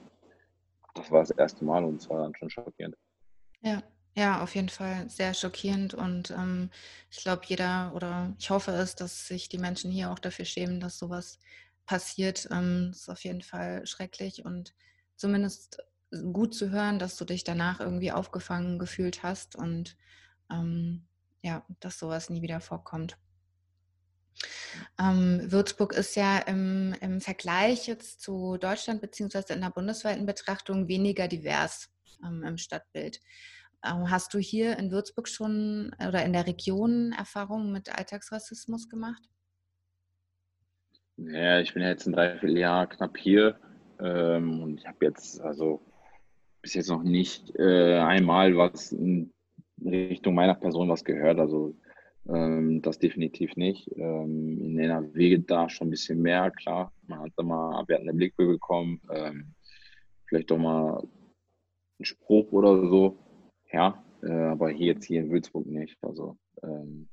das 0.95 1.11
war 1.11 1.21
das 1.21 1.31
erste 1.31 1.65
Mal 1.65 1.85
und 1.85 2.01
es 2.01 2.11
war 2.11 2.23
dann 2.23 2.35
schon 2.35 2.51
schockierend. 2.51 2.97
Ja, 3.63 3.83
ja, 4.15 4.43
auf 4.43 4.55
jeden 4.55 4.69
Fall 4.69 5.09
sehr 5.11 5.35
schockierend 5.35 5.95
und 5.95 6.31
ähm, 6.31 6.71
ich 7.11 7.19
glaube, 7.19 7.43
jeder 7.47 7.93
oder 7.95 8.35
ich 8.39 8.51
hoffe 8.51 8.71
es, 8.73 8.95
dass 8.95 9.27
sich 9.27 9.49
die 9.49 9.59
Menschen 9.59 9.91
hier 9.91 10.11
auch 10.11 10.19
dafür 10.19 10.45
schämen, 10.45 10.81
dass 10.81 10.99
sowas 10.99 11.39
passiert. 11.87 12.49
Ähm, 12.51 12.91
ist 12.93 13.09
auf 13.09 13.25
jeden 13.25 13.43
Fall 13.43 13.87
schrecklich 13.87 14.45
und 14.45 14.75
zumindest 15.17 15.79
gut 16.33 16.55
zu 16.55 16.71
hören, 16.71 16.99
dass 16.99 17.17
du 17.17 17.25
dich 17.25 17.45
danach 17.45 17.81
irgendwie 17.81 18.13
aufgefangen 18.13 18.79
gefühlt 18.79 19.23
hast 19.23 19.57
und 19.57 19.97
ähm, 20.51 21.07
ja, 21.43 21.65
dass 21.81 21.99
sowas 21.99 22.31
nie 22.31 22.43
wieder 22.43 22.61
vorkommt. 22.61 23.19
Ähm, 24.99 25.41
Würzburg 25.51 25.93
ist 25.93 26.17
ja 26.17 26.39
im, 26.39 26.95
im, 27.01 27.21
Vergleich 27.21 27.87
jetzt 27.87 28.21
zu 28.21 28.57
Deutschland 28.59 29.01
beziehungsweise 29.01 29.53
in 29.53 29.61
der 29.61 29.71
bundesweiten 29.71 30.27
Betrachtung 30.27 30.89
weniger 30.89 31.29
divers 31.29 31.91
ähm, 32.25 32.43
im 32.43 32.59
Stadtbild. 32.59 33.21
Ähm, 33.85 34.11
hast 34.11 34.33
du 34.35 34.39
hier 34.39 34.79
in 34.79 34.91
Würzburg 34.91 35.29
schon 35.29 35.95
oder 36.07 36.25
in 36.25 36.33
der 36.33 36.47
Region 36.47 37.13
Erfahrungen 37.17 37.73
mit 37.73 37.97
Alltagsrassismus 37.97 38.89
gemacht? 38.89 39.23
Ja, 41.17 41.61
ich 41.61 41.75
bin 41.75 41.83
jetzt 41.83 42.07
ein 42.07 42.13
Dreivierteljahr 42.13 42.89
knapp 42.89 43.17
hier 43.17 43.59
ähm, 44.01 44.63
und 44.63 44.79
ich 44.79 44.87
habe 44.87 45.05
jetzt 45.05 45.41
also 45.41 45.81
bis 46.63 46.75
jetzt 46.75 46.89
noch 46.89 47.03
nicht 47.03 47.55
äh, 47.57 47.99
einmal 47.99 48.57
was 48.57 48.91
in 48.93 49.33
Richtung 49.85 50.35
meiner 50.35 50.55
Person 50.55 50.89
was 50.89 51.05
gehört. 51.05 51.39
Also 51.39 51.77
ähm, 52.27 52.81
das 52.81 52.99
definitiv 52.99 53.55
nicht. 53.57 53.91
Ähm, 53.97 54.59
in 54.61 54.79
NRW 54.79 55.39
da 55.47 55.69
schon 55.69 55.89
ein 55.89 55.91
bisschen 55.91 56.23
mehr, 56.23 56.51
klar. 56.51 56.93
Man 57.07 57.21
hat 57.21 57.33
da 57.37 57.43
mal 57.43 57.79
abwertende 57.79 58.15
Blicke 58.15 58.47
bekommen. 58.47 59.01
Ähm, 59.11 59.55
vielleicht 60.27 60.51
doch 60.51 60.59
mal 60.59 61.07
ein 62.01 62.05
Spruch 62.05 62.51
oder 62.53 62.89
so. 62.89 63.19
Ja, 63.75 64.05
äh, 64.23 64.31
aber 64.31 64.71
hier 64.71 64.95
jetzt 64.95 65.05
hier 65.05 65.21
in 65.21 65.31
Würzburg 65.31 65.67
nicht. 65.67 65.99
Also 66.03 66.39
ähm, 66.63 67.09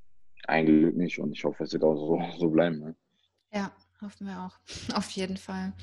ein 0.46 0.66
Glück 0.66 0.96
nicht 0.96 1.18
und 1.20 1.32
ich 1.32 1.44
hoffe, 1.44 1.64
es 1.64 1.74
wird 1.74 1.84
auch 1.84 1.96
so, 1.96 2.22
so 2.40 2.50
bleiben. 2.50 2.80
Ne? 2.80 2.96
Ja, 3.52 3.72
Hoffen 4.02 4.26
wir 4.26 4.40
auch, 4.42 4.58
auf 4.96 5.12
jeden 5.12 5.38
Fall. 5.38 5.74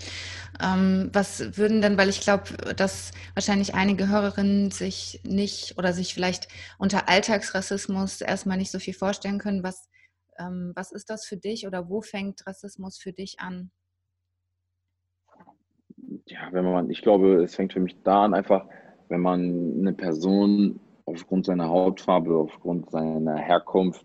Ähm, 0.60 1.10
was 1.12 1.56
würden 1.56 1.80
denn, 1.80 1.96
weil 1.96 2.08
ich 2.08 2.20
glaube, 2.20 2.74
dass 2.74 3.12
wahrscheinlich 3.34 3.74
einige 3.74 4.08
Hörerinnen 4.08 4.72
sich 4.72 5.20
nicht 5.24 5.78
oder 5.78 5.92
sich 5.92 6.14
vielleicht 6.14 6.48
unter 6.78 7.08
Alltagsrassismus 7.08 8.20
erstmal 8.20 8.56
nicht 8.56 8.72
so 8.72 8.80
viel 8.80 8.94
vorstellen 8.94 9.38
können, 9.38 9.62
was, 9.62 9.88
ähm, 10.36 10.72
was 10.74 10.90
ist 10.90 11.10
das 11.10 11.26
für 11.26 11.36
dich 11.36 11.68
oder 11.68 11.88
wo 11.88 12.00
fängt 12.00 12.44
Rassismus 12.44 12.98
für 12.98 13.12
dich 13.12 13.38
an? 13.38 13.70
Ja, 16.26 16.48
wenn 16.50 16.64
man, 16.64 16.90
ich 16.90 17.02
glaube, 17.02 17.44
es 17.44 17.54
fängt 17.54 17.72
für 17.72 17.80
mich 17.80 18.02
da 18.02 18.24
an, 18.24 18.34
einfach, 18.34 18.66
wenn 19.08 19.20
man 19.20 19.78
eine 19.78 19.92
Person 19.92 20.80
aufgrund 21.06 21.46
seiner 21.46 21.68
Hautfarbe, 21.68 22.36
aufgrund 22.36 22.90
seiner 22.90 23.36
Herkunft 23.36 24.04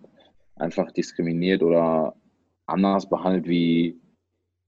einfach 0.55 0.91
diskriminiert 0.91 1.63
oder 1.63 2.15
anders 2.65 3.09
behandelt 3.09 3.47
wie 3.47 3.99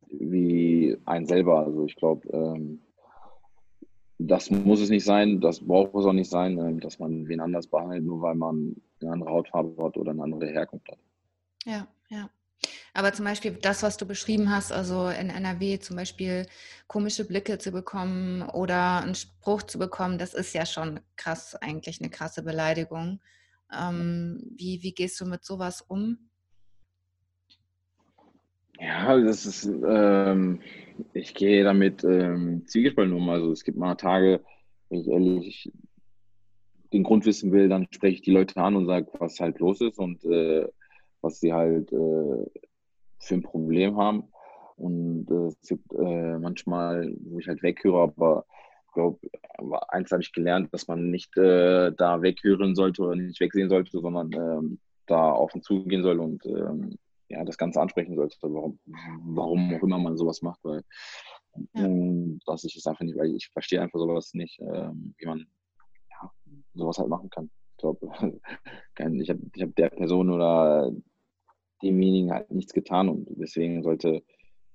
wie 0.08 0.98
ein 1.06 1.26
selber. 1.26 1.66
Also 1.66 1.86
ich 1.86 1.96
glaube, 1.96 2.28
ähm, 2.30 2.82
das 4.18 4.50
muss 4.50 4.82
es 4.82 4.90
nicht 4.90 5.04
sein, 5.04 5.42
das 5.42 5.60
braucht 5.60 5.94
es 5.96 6.06
auch 6.06 6.14
nicht 6.14 6.30
sein, 6.30 6.58
ähm, 6.58 6.80
dass 6.80 7.00
man 7.00 7.28
wen 7.28 7.40
anders 7.40 7.68
behandelt, 7.68 8.04
nur 8.04 8.22
weil 8.22 8.36
man 8.36 8.76
eine 9.02 9.12
andere 9.12 9.30
Hautfarbe 9.30 9.84
hat 9.84 9.98
oder 9.98 10.12
eine 10.12 10.24
andere 10.24 10.48
Herkunft 10.48 10.90
hat. 10.90 11.00
Ja, 11.66 11.88
ja. 12.10 12.30
Aber 12.96 13.12
zum 13.12 13.26
Beispiel 13.26 13.52
das, 13.62 13.84
was 13.84 13.98
du 13.98 14.06
beschrieben 14.06 14.50
hast, 14.50 14.72
also 14.72 15.10
in 15.10 15.30
NRW 15.30 15.80
zum 15.80 15.98
Beispiel 15.98 16.46
komische 16.88 17.28
Blicke 17.28 17.58
zu 17.58 17.74
bekommen 17.74 18.42
oder 18.42 19.02
einen 19.02 19.16
Spruch 19.16 19.64
zu 19.64 19.78
bekommen, 19.78 20.18
das 20.18 20.34
ist 20.34 20.54
ja 20.54 20.66
schon 20.66 21.02
krass, 21.18 21.56
eigentlich 21.56 22.00
eine 22.00 22.10
krasse 22.10 22.42
Beleidigung. 22.42 23.20
Ähm, 23.78 24.42
wie, 24.56 24.82
wie 24.82 24.94
gehst 24.94 25.20
du 25.20 25.26
mit 25.26 25.44
sowas 25.44 25.82
um? 25.82 26.30
Ja, 28.80 29.20
das 29.20 29.46
ist, 29.46 29.66
ähm, 29.66 30.62
ich 31.14 31.36
gehe 31.36 31.66
damit 31.66 32.06
ähm, 32.06 32.66
zwiegespalten 32.66 33.14
um. 33.14 33.30
Also 33.30 33.52
es 33.52 33.66
gibt 33.66 33.78
mal 33.78 33.96
Tage, 33.96 34.42
wenn 34.90 35.02
ich 35.02 35.08
ehrlich 35.10 35.72
den 36.94 37.04
Grund 37.04 37.26
wissen 37.26 37.52
will, 37.52 37.68
dann 37.68 37.88
spreche 37.92 38.16
ich 38.16 38.22
die 38.22 38.32
Leute 38.32 38.56
an 38.62 38.78
und 38.78 38.86
sage, 38.86 39.08
was 39.20 39.42
halt 39.42 39.60
los 39.60 39.82
ist 39.82 40.00
und 40.00 40.24
äh, 40.24 40.66
was 41.20 41.42
sie 41.42 41.52
halt 41.52 41.92
äh, 41.92 42.46
für 43.26 43.36
ein 43.36 43.44
Problem 43.44 43.98
haben. 43.98 44.30
Und 44.78 45.30
äh, 45.30 45.48
es 45.48 45.62
gibt 45.68 45.94
äh, 45.94 46.38
manchmal, 46.38 47.16
wo 47.22 47.40
ich 47.40 47.48
halt 47.48 47.64
weghöre, 47.64 48.04
aber 48.04 48.46
ich 48.88 48.94
glaube, 48.94 49.20
eins 49.90 50.12
habe 50.12 50.22
ich 50.22 50.34
gelernt, 50.34 50.74
dass 50.74 50.88
man 50.88 51.10
nicht 51.10 51.36
äh, 51.38 51.92
da 51.92 52.22
weghören 52.22 52.76
sollte 52.76 53.04
oder 53.04 53.16
nicht 53.16 53.40
wegsehen 53.40 53.70
sollte, 53.70 54.00
sondern 54.00 54.32
ähm, 54.34 54.80
da 55.06 55.32
auf 55.32 55.54
und 55.54 55.64
zugehen 55.64 56.04
soll 56.04 56.20
und 56.20 56.46
ähm, 56.46 56.98
ja, 57.30 57.44
das 57.44 57.58
Ganze 57.58 57.82
ansprechen 57.82 58.16
sollte, 58.16 58.38
warum, 58.42 58.80
warum 58.86 59.74
auch 59.74 59.84
immer 59.84 59.98
man 59.98 60.18
sowas 60.18 60.42
macht, 60.42 60.60
weil 60.64 60.82
ja. 61.74 61.86
ähm, 61.86 62.40
dass 62.46 62.64
ich 62.64 62.76
es 62.76 62.86
einfach 62.86 63.04
nicht, 63.04 63.18
weil 63.18 63.36
ich 63.36 63.50
verstehe 63.50 63.82
einfach 63.82 64.00
sowas 64.00 64.34
nicht, 64.34 64.60
ähm, 64.60 65.14
wie 65.18 65.26
man 65.26 65.48
ja, 66.12 66.32
sowas 66.74 66.98
halt 66.98 67.10
machen 67.10 67.30
kann. 67.30 67.50
Ich 67.72 67.78
glaube, 67.78 68.00
ich 69.22 69.30
habe 69.30 69.42
ich 69.54 69.62
hab 69.62 69.76
der 69.76 69.90
Person 69.90 70.30
oder 70.30 70.92
demjenigen 71.82 72.32
halt 72.32 72.52
nichts 72.52 72.74
getan 72.74 73.10
und 73.10 73.28
deswegen 73.30 73.84
sollte 73.84 74.24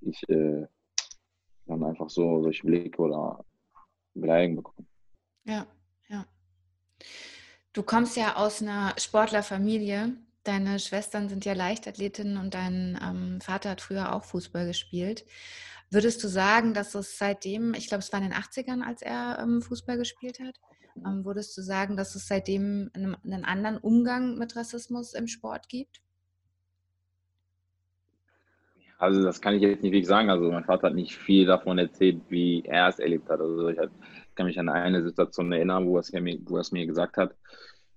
ich 0.00 0.22
äh, 0.28 0.66
dann 1.66 1.84
einfach 1.84 2.10
so 2.10 2.42
solche 2.42 2.66
Blicke 2.66 3.00
oder 3.02 3.44
Beleidigungen 4.14 4.56
bekommen. 4.56 4.88
Ja, 5.44 5.66
ja. 6.08 6.26
Du 7.72 7.82
kommst 7.82 8.16
ja 8.16 8.36
aus 8.36 8.62
einer 8.62 8.94
Sportlerfamilie. 8.98 10.16
Deine 10.42 10.78
Schwestern 10.78 11.28
sind 11.28 11.44
ja 11.44 11.52
Leichtathletinnen 11.52 12.38
und 12.38 12.54
dein 12.54 12.98
ähm, 13.02 13.40
Vater 13.40 13.70
hat 13.70 13.80
früher 13.80 14.14
auch 14.14 14.24
Fußball 14.24 14.66
gespielt. 14.66 15.24
Würdest 15.90 16.22
du 16.22 16.28
sagen, 16.28 16.72
dass 16.72 16.94
es 16.94 17.18
seitdem, 17.18 17.74
ich 17.74 17.88
glaube, 17.88 18.00
es 18.00 18.12
war 18.12 18.22
in 18.22 18.30
den 18.30 18.38
80ern, 18.38 18.82
als 18.82 19.02
er 19.02 19.38
ähm, 19.40 19.60
Fußball 19.60 19.98
gespielt 19.98 20.40
hat, 20.40 20.60
Ähm, 20.96 21.24
würdest 21.24 21.56
du 21.56 21.62
sagen, 21.62 21.96
dass 21.96 22.14
es 22.14 22.26
seitdem 22.26 22.90
einen, 22.94 23.14
einen 23.24 23.44
anderen 23.44 23.78
Umgang 23.78 24.36
mit 24.38 24.56
Rassismus 24.56 25.14
im 25.14 25.28
Sport 25.28 25.68
gibt? 25.68 26.02
Also 29.00 29.22
das 29.22 29.40
kann 29.40 29.54
ich 29.54 29.62
jetzt 29.62 29.82
nicht 29.82 29.92
wirklich 29.92 30.06
sagen. 30.06 30.28
Also 30.28 30.52
mein 30.52 30.64
Vater 30.64 30.88
hat 30.88 30.94
nicht 30.94 31.16
viel 31.16 31.46
davon 31.46 31.78
erzählt, 31.78 32.20
wie 32.28 32.62
er 32.66 32.88
es 32.88 32.98
erlebt 32.98 33.30
hat. 33.30 33.40
Also 33.40 33.68
ich 33.70 33.78
kann 34.34 34.44
mich 34.44 34.58
an 34.58 34.68
eine 34.68 35.02
Situation 35.02 35.50
erinnern, 35.52 35.86
wo 35.86 35.96
er 35.96 36.00
es 36.00 36.12
mir, 36.12 36.38
wo 36.44 36.56
er 36.56 36.60
es 36.60 36.70
mir 36.70 36.86
gesagt 36.86 37.16
hat, 37.16 37.34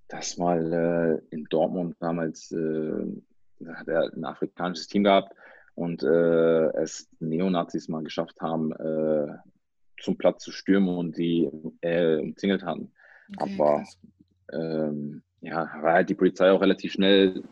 dass 0.08 0.38
mal 0.38 0.72
äh, 0.72 1.36
in 1.36 1.44
Dortmund 1.50 1.98
damals 2.00 2.54
äh, 2.54 3.22
hat 3.68 3.88
er 3.90 4.14
ein 4.14 4.24
afrikanisches 4.24 4.88
Team 4.88 5.04
gehabt 5.04 5.36
und 5.76 6.04
äh, 6.04 6.68
es 6.78 7.10
Neonazis 7.20 7.90
mal 7.90 8.04
geschafft 8.04 8.40
haben, 8.40 8.72
äh, 8.72 9.28
zum 10.00 10.18
Platz 10.18 10.44
zu 10.44 10.52
stürmen 10.54 10.98
und 10.98 11.18
die 11.18 11.50
äh, 11.82 12.16
umzingelt 12.18 12.64
hatten. 12.64 12.94
Okay, 13.38 13.58
Aber 13.60 13.84
ähm, 14.54 15.22
ja, 15.42 15.70
war 15.82 15.94
halt 15.96 16.10
die 16.10 16.16
Polizei 16.16 16.50
auch 16.50 16.62
relativ 16.62 16.94
schnell 16.94 17.44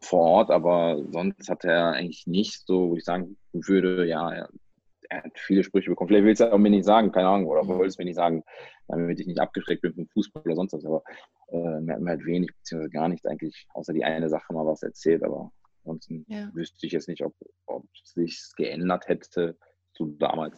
vor 0.00 0.20
Ort, 0.20 0.50
aber 0.50 1.02
sonst 1.10 1.48
hat 1.48 1.64
er 1.64 1.92
eigentlich 1.92 2.26
nicht 2.26 2.66
so, 2.66 2.90
wo 2.90 2.96
ich 2.96 3.04
sagen 3.04 3.36
würde, 3.52 4.06
ja, 4.06 4.32
er, 4.32 4.48
er 5.10 5.24
hat 5.24 5.38
viele 5.38 5.62
Sprüche 5.62 5.90
bekommen. 5.90 6.08
Vielleicht 6.08 6.24
will 6.24 6.32
es 6.32 6.40
er 6.40 6.52
auch 6.52 6.58
mir 6.58 6.70
nicht 6.70 6.84
sagen, 6.84 7.12
keine 7.12 7.28
Ahnung, 7.28 7.46
oder 7.48 7.64
mhm. 7.64 7.68
wollte 7.68 7.86
es 7.86 7.98
mir 7.98 8.04
nicht 8.04 8.16
sagen, 8.16 8.42
damit 8.88 9.20
ich 9.20 9.26
nicht 9.26 9.40
abgeschreckt 9.40 9.82
bin 9.82 9.94
vom 9.94 10.06
Fußball 10.08 10.42
oder 10.44 10.56
sonst 10.56 10.72
was. 10.72 10.84
Aber 10.84 11.02
äh, 11.48 11.80
mir 11.80 11.94
hat 11.94 12.00
mir 12.00 12.10
halt 12.10 12.24
wenig, 12.24 12.50
beziehungsweise 12.56 12.90
gar 12.90 13.08
nichts 13.08 13.26
eigentlich, 13.26 13.66
außer 13.74 13.92
die 13.92 14.04
eine 14.04 14.28
Sache 14.28 14.52
mal 14.52 14.66
was 14.66 14.82
erzählt. 14.82 15.22
Aber 15.22 15.52
ansonsten 15.84 16.24
ja. 16.28 16.50
wüsste 16.54 16.86
ich 16.86 16.92
jetzt 16.92 17.08
nicht, 17.08 17.22
ob, 17.22 17.34
ob 17.66 17.84
sich 18.02 18.40
geändert 18.56 19.06
hätte 19.08 19.56
zu 19.92 20.16
damals. 20.18 20.56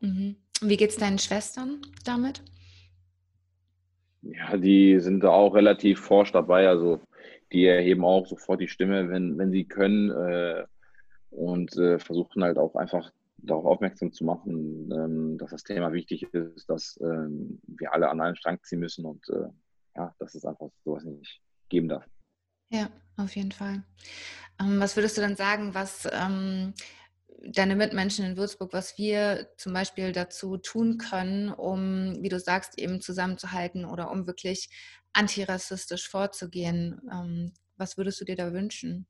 Mhm. 0.00 0.36
Wie 0.62 0.76
geht 0.76 0.90
es 0.90 0.96
deinen 0.96 1.18
Schwestern 1.18 1.82
damit? 2.04 2.42
Ja, 4.22 4.56
die 4.56 4.98
sind 5.00 5.22
da 5.22 5.30
auch 5.30 5.54
relativ 5.54 6.00
forsch 6.00 6.32
dabei. 6.32 6.68
Also 6.68 7.00
die 7.52 7.66
erheben 7.66 8.04
auch 8.04 8.26
sofort 8.26 8.60
die 8.60 8.68
Stimme, 8.68 9.08
wenn, 9.08 9.38
wenn 9.38 9.52
sie 9.52 9.64
können 9.64 10.10
äh, 10.10 10.64
und 11.30 11.76
äh, 11.76 11.98
versuchen 11.98 12.42
halt 12.42 12.58
auch 12.58 12.74
einfach 12.74 13.12
darauf 13.38 13.64
aufmerksam 13.64 14.12
zu 14.12 14.24
machen, 14.24 14.90
ähm, 14.92 15.38
dass 15.38 15.50
das 15.50 15.62
Thema 15.62 15.92
wichtig 15.92 16.22
ist, 16.32 16.68
dass 16.68 16.98
ähm, 17.02 17.60
wir 17.66 17.92
alle 17.92 18.08
an 18.08 18.20
einen 18.20 18.36
Strang 18.36 18.62
ziehen 18.62 18.80
müssen 18.80 19.04
und 19.04 19.28
äh, 19.28 19.48
ja, 19.96 20.14
dass 20.18 20.34
es 20.34 20.44
einfach 20.44 20.68
sowas 20.84 21.04
nicht 21.04 21.40
geben 21.68 21.88
darf. 21.88 22.04
Ja, 22.70 22.88
auf 23.16 23.36
jeden 23.36 23.52
Fall. 23.52 23.82
Ähm, 24.60 24.80
was 24.80 24.96
würdest 24.96 25.16
du 25.16 25.20
dann 25.20 25.36
sagen, 25.36 25.74
was 25.74 26.08
ähm, 26.12 26.74
deine 27.44 27.76
Mitmenschen 27.76 28.24
in 28.24 28.36
Würzburg, 28.36 28.72
was 28.72 28.98
wir 28.98 29.48
zum 29.56 29.72
Beispiel 29.72 30.12
dazu 30.12 30.56
tun 30.56 30.98
können, 30.98 31.50
um, 31.50 32.22
wie 32.22 32.28
du 32.28 32.38
sagst, 32.38 32.78
eben 32.78 33.00
zusammenzuhalten 33.00 33.84
oder 33.84 34.10
um 34.10 34.26
wirklich 34.26 34.68
antirassistisch 35.12 36.08
vorzugehen. 36.08 37.00
Ähm, 37.12 37.52
was 37.76 37.96
würdest 37.96 38.20
du 38.20 38.24
dir 38.24 38.36
da 38.36 38.52
wünschen? 38.52 39.06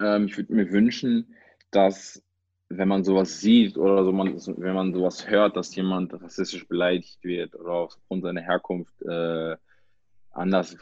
Ähm, 0.00 0.26
ich 0.26 0.36
würde 0.36 0.52
mir 0.52 0.70
wünschen, 0.70 1.34
dass 1.70 2.22
wenn 2.68 2.88
man 2.88 3.04
sowas 3.04 3.40
sieht 3.40 3.76
oder 3.76 4.04
so 4.04 4.12
man, 4.12 4.34
wenn 4.34 4.74
man 4.74 4.94
sowas 4.94 5.28
hört, 5.28 5.56
dass 5.56 5.74
jemand 5.76 6.12
rassistisch 6.14 6.66
beleidigt 6.66 7.22
wird 7.22 7.54
oder 7.54 7.72
aufgrund 7.72 8.22
seiner 8.22 8.40
Herkunft 8.40 8.94
äh, 9.02 9.56
anders 10.30 10.76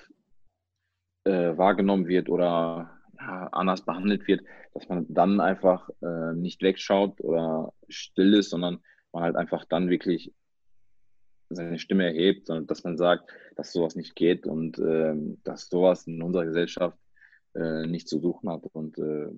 äh, 1.25 1.57
wahrgenommen 1.57 2.07
wird 2.07 2.29
oder 2.29 3.02
anders 3.29 3.85
behandelt 3.85 4.27
wird, 4.27 4.43
dass 4.75 4.89
man 4.89 5.07
dann 5.09 5.41
einfach 5.41 5.89
äh, 6.03 6.33
nicht 6.35 6.63
wegschaut 6.63 7.21
oder 7.21 7.73
still 7.89 8.35
ist, 8.35 8.51
sondern 8.51 8.81
man 9.13 9.25
halt 9.25 9.37
einfach 9.37 9.65
dann 9.65 9.91
wirklich 9.91 10.33
seine 11.51 11.79
Stimme 11.79 12.07
erhebt, 12.07 12.47
sondern 12.47 12.67
dass 12.67 12.85
man 12.85 12.97
sagt, 12.97 13.31
dass 13.57 13.73
sowas 13.73 13.95
nicht 13.95 14.15
geht 14.15 14.47
und 14.47 14.79
äh, 14.79 15.15
dass 15.45 15.69
sowas 15.69 16.07
in 16.07 16.23
unserer 16.23 16.47
Gesellschaft 16.47 16.99
äh, 17.55 17.87
nicht 17.87 18.09
zu 18.09 18.21
suchen 18.21 18.49
hat. 18.51 18.65
Und 18.73 18.99
äh, 18.99 19.29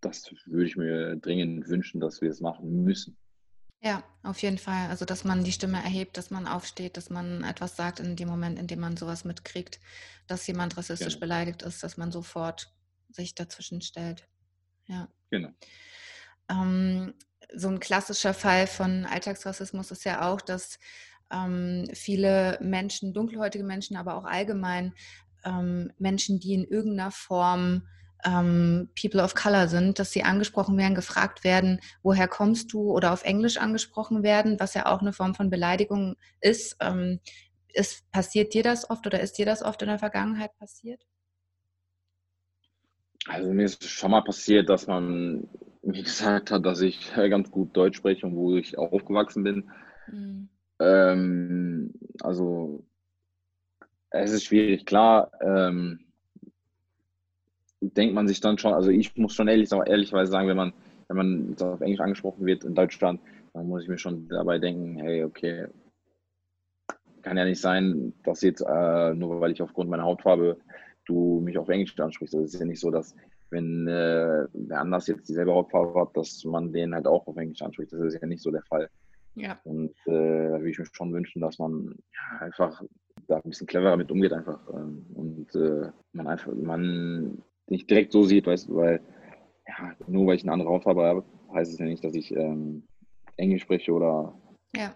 das 0.00 0.32
würde 0.46 0.66
ich 0.66 0.76
mir 0.76 1.16
dringend 1.16 1.68
wünschen, 1.68 2.00
dass 2.00 2.20
wir 2.20 2.30
es 2.30 2.40
machen 2.40 2.84
müssen. 2.84 3.16
Ja, 3.82 4.02
auf 4.22 4.40
jeden 4.40 4.56
Fall. 4.56 4.88
Also, 4.88 5.04
dass 5.04 5.24
man 5.24 5.44
die 5.44 5.52
Stimme 5.52 5.76
erhebt, 5.76 6.16
dass 6.16 6.30
man 6.30 6.46
aufsteht, 6.46 6.96
dass 6.96 7.10
man 7.10 7.44
etwas 7.44 7.76
sagt 7.76 8.00
in 8.00 8.16
dem 8.16 8.28
Moment, 8.28 8.58
in 8.58 8.66
dem 8.66 8.80
man 8.80 8.96
sowas 8.96 9.24
mitkriegt, 9.26 9.78
dass 10.26 10.46
jemand 10.46 10.76
rassistisch 10.78 11.14
genau. 11.14 11.20
beleidigt 11.20 11.62
ist, 11.62 11.82
dass 11.82 11.98
man 11.98 12.10
sofort 12.10 12.72
sich 13.14 13.34
dazwischen 13.34 13.80
stellt. 13.80 14.28
Ja. 14.86 15.08
Genau. 15.30 15.50
Ähm, 16.50 17.14
so 17.54 17.68
ein 17.68 17.80
klassischer 17.80 18.34
Fall 18.34 18.66
von 18.66 19.06
Alltagsrassismus 19.06 19.90
ist 19.90 20.04
ja 20.04 20.28
auch, 20.28 20.40
dass 20.40 20.78
ähm, 21.32 21.88
viele 21.92 22.58
Menschen, 22.60 23.12
dunkelhäutige 23.14 23.64
Menschen, 23.64 23.96
aber 23.96 24.14
auch 24.16 24.24
allgemein 24.24 24.94
ähm, 25.44 25.92
Menschen, 25.98 26.40
die 26.40 26.54
in 26.54 26.64
irgendeiner 26.64 27.10
Form 27.10 27.86
ähm, 28.24 28.88
People 29.00 29.22
of 29.22 29.34
Color 29.34 29.68
sind, 29.68 29.98
dass 29.98 30.12
sie 30.12 30.22
angesprochen 30.22 30.76
werden, 30.78 30.94
gefragt 30.94 31.44
werden, 31.44 31.80
woher 32.02 32.28
kommst 32.28 32.72
du 32.72 32.90
oder 32.90 33.12
auf 33.12 33.24
Englisch 33.24 33.58
angesprochen 33.58 34.22
werden, 34.22 34.58
was 34.58 34.74
ja 34.74 34.86
auch 34.86 35.00
eine 35.00 35.12
Form 35.12 35.34
von 35.34 35.50
Beleidigung 35.50 36.16
ist. 36.40 36.76
Ähm, 36.80 37.20
ist 37.72 38.08
passiert 38.12 38.54
dir 38.54 38.62
das 38.62 38.88
oft 38.88 39.06
oder 39.06 39.20
ist 39.20 39.36
dir 39.36 39.46
das 39.46 39.62
oft 39.62 39.82
in 39.82 39.88
der 39.88 39.98
Vergangenheit 39.98 40.56
passiert? 40.58 41.04
Also 43.26 43.52
mir 43.52 43.64
ist 43.64 43.84
schon 43.84 44.10
mal 44.10 44.22
passiert, 44.22 44.68
dass 44.68 44.86
man 44.86 45.48
mir 45.82 46.02
gesagt 46.02 46.50
hat, 46.50 46.64
dass 46.64 46.80
ich 46.80 47.12
ganz 47.14 47.50
gut 47.50 47.76
Deutsch 47.76 47.96
spreche 47.96 48.26
und 48.26 48.36
wo 48.36 48.56
ich 48.56 48.78
auch 48.78 48.92
aufgewachsen 48.92 49.44
bin. 49.44 49.70
Mhm. 50.10 50.48
Ähm, 50.80 51.94
also 52.20 52.84
es 54.10 54.32
ist 54.32 54.44
schwierig, 54.44 54.86
klar. 54.86 55.30
Ähm, 55.40 56.00
denkt 57.80 58.14
man 58.14 58.28
sich 58.28 58.40
dann 58.40 58.58
schon, 58.58 58.72
also 58.72 58.90
ich 58.90 59.16
muss 59.16 59.34
schon 59.34 59.48
ehrlich, 59.48 59.70
ehrlichweise 59.72 60.30
sagen, 60.30 60.48
wenn 60.48 60.56
man, 60.56 60.72
wenn 61.08 61.16
man 61.16 61.56
auf 61.60 61.80
Englisch 61.80 62.00
angesprochen 62.00 62.46
wird 62.46 62.64
in 62.64 62.74
Deutschland, 62.74 63.20
dann 63.52 63.68
muss 63.68 63.82
ich 63.82 63.88
mir 63.88 63.98
schon 63.98 64.28
dabei 64.28 64.58
denken, 64.58 64.96
hey, 64.96 65.24
okay, 65.24 65.66
kann 67.22 67.36
ja 67.36 67.44
nicht 67.44 67.60
sein, 67.60 68.12
dass 68.22 68.42
jetzt 68.42 68.60
äh, 68.60 69.14
nur 69.14 69.40
weil 69.40 69.52
ich 69.52 69.62
aufgrund 69.62 69.90
meiner 69.90 70.04
Hautfarbe 70.04 70.58
du 71.06 71.40
mich 71.40 71.58
auf 71.58 71.68
Englisch 71.68 71.98
ansprichst. 71.98 72.34
Also 72.34 72.44
es 72.44 72.54
ist 72.54 72.60
ja 72.60 72.66
nicht 72.66 72.80
so, 72.80 72.90
dass 72.90 73.14
wenn 73.50 73.86
äh, 73.86 74.46
wer 74.52 74.80
anders 74.80 75.06
jetzt 75.06 75.28
dieselbe 75.28 75.52
Hautfarbe 75.52 76.00
hat, 76.00 76.16
dass 76.16 76.44
man 76.44 76.72
den 76.72 76.94
halt 76.94 77.06
auch 77.06 77.26
auf 77.26 77.36
Englisch 77.36 77.62
anspricht. 77.62 77.92
Das 77.92 78.00
ist 78.00 78.20
ja 78.20 78.26
nicht 78.26 78.42
so 78.42 78.50
der 78.50 78.62
Fall. 78.62 78.88
Ja. 79.36 79.58
Und 79.64 79.94
äh, 80.06 80.48
da 80.48 80.58
würde 80.58 80.70
ich 80.70 80.78
mir 80.78 80.86
schon 80.92 81.12
wünschen, 81.12 81.40
dass 81.40 81.58
man 81.58 81.94
ja, 82.12 82.38
einfach 82.40 82.82
da 83.26 83.36
ein 83.36 83.50
bisschen 83.50 83.66
cleverer 83.66 83.96
mit 83.96 84.10
umgeht 84.10 84.32
einfach 84.32 84.60
ähm, 84.72 85.06
und 85.14 85.54
äh, 85.54 85.90
man 86.12 86.26
einfach 86.26 86.52
man 86.54 87.42
nicht 87.66 87.88
direkt 87.88 88.12
so 88.12 88.24
sieht, 88.24 88.46
weißt 88.46 88.68
du, 88.68 88.76
weil 88.76 89.00
ja, 89.66 89.94
nur 90.06 90.26
weil 90.26 90.36
ich 90.36 90.42
eine 90.42 90.52
andere 90.52 90.68
Hautfarbe 90.68 91.02
habe, 91.02 91.24
heißt 91.52 91.72
es 91.72 91.78
ja 91.78 91.86
nicht, 91.86 92.04
dass 92.04 92.14
ich 92.14 92.34
ähm, 92.34 92.84
Englisch 93.36 93.62
spreche 93.62 93.92
oder 93.92 94.34
ja. 94.76 94.94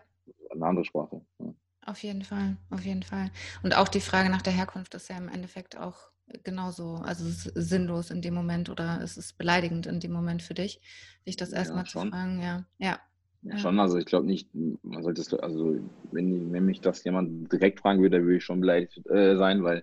eine 0.50 0.66
andere 0.66 0.84
Sprache. 0.84 1.20
Ja. 1.40 1.54
Auf 1.88 2.02
jeden 2.02 2.22
Fall, 2.22 2.58
auf 2.68 2.84
jeden 2.84 3.02
Fall. 3.02 3.30
Und 3.62 3.74
auch 3.74 3.88
die 3.88 4.02
Frage 4.02 4.28
nach 4.28 4.42
der 4.42 4.52
Herkunft 4.52 4.94
ist 4.94 5.08
ja 5.08 5.16
im 5.16 5.30
Endeffekt 5.30 5.78
auch 5.78 6.10
genauso, 6.44 6.96
also 6.96 7.26
es 7.26 7.46
ist 7.46 7.70
sinnlos 7.70 8.10
in 8.10 8.20
dem 8.20 8.34
Moment 8.34 8.68
oder 8.68 9.00
es 9.02 9.16
ist 9.16 9.38
beleidigend 9.38 9.86
in 9.86 9.98
dem 9.98 10.12
Moment 10.12 10.42
für 10.42 10.52
dich, 10.52 10.82
sich 11.24 11.36
das 11.36 11.50
erstmal 11.50 11.84
ja, 11.84 11.90
zu 11.90 12.00
fragen, 12.00 12.42
ja. 12.42 12.66
Ja, 12.76 13.00
ja, 13.40 13.56
schon, 13.56 13.80
also 13.80 13.96
ich 13.96 14.04
glaube 14.04 14.26
nicht, 14.26 14.50
man 14.82 15.02
sollte 15.02 15.22
es, 15.22 15.32
also 15.32 15.78
wenn, 16.12 16.52
wenn 16.52 16.66
mich 16.66 16.82
das 16.82 17.02
jemand 17.04 17.50
direkt 17.50 17.80
fragen 17.80 18.02
würde, 18.02 18.22
würde 18.22 18.36
ich 18.36 18.44
schon 18.44 18.60
beleidigt 18.60 19.06
äh, 19.06 19.38
sein, 19.38 19.64
weil 19.64 19.82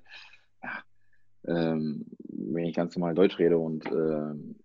ja, 0.61 0.83
ähm, 1.47 2.05
wenn 2.19 2.65
ich 2.65 2.75
ganz 2.75 2.95
normal 2.95 3.15
Deutsch 3.15 3.39
rede 3.39 3.57
und 3.57 3.83
ähm, 3.87 4.59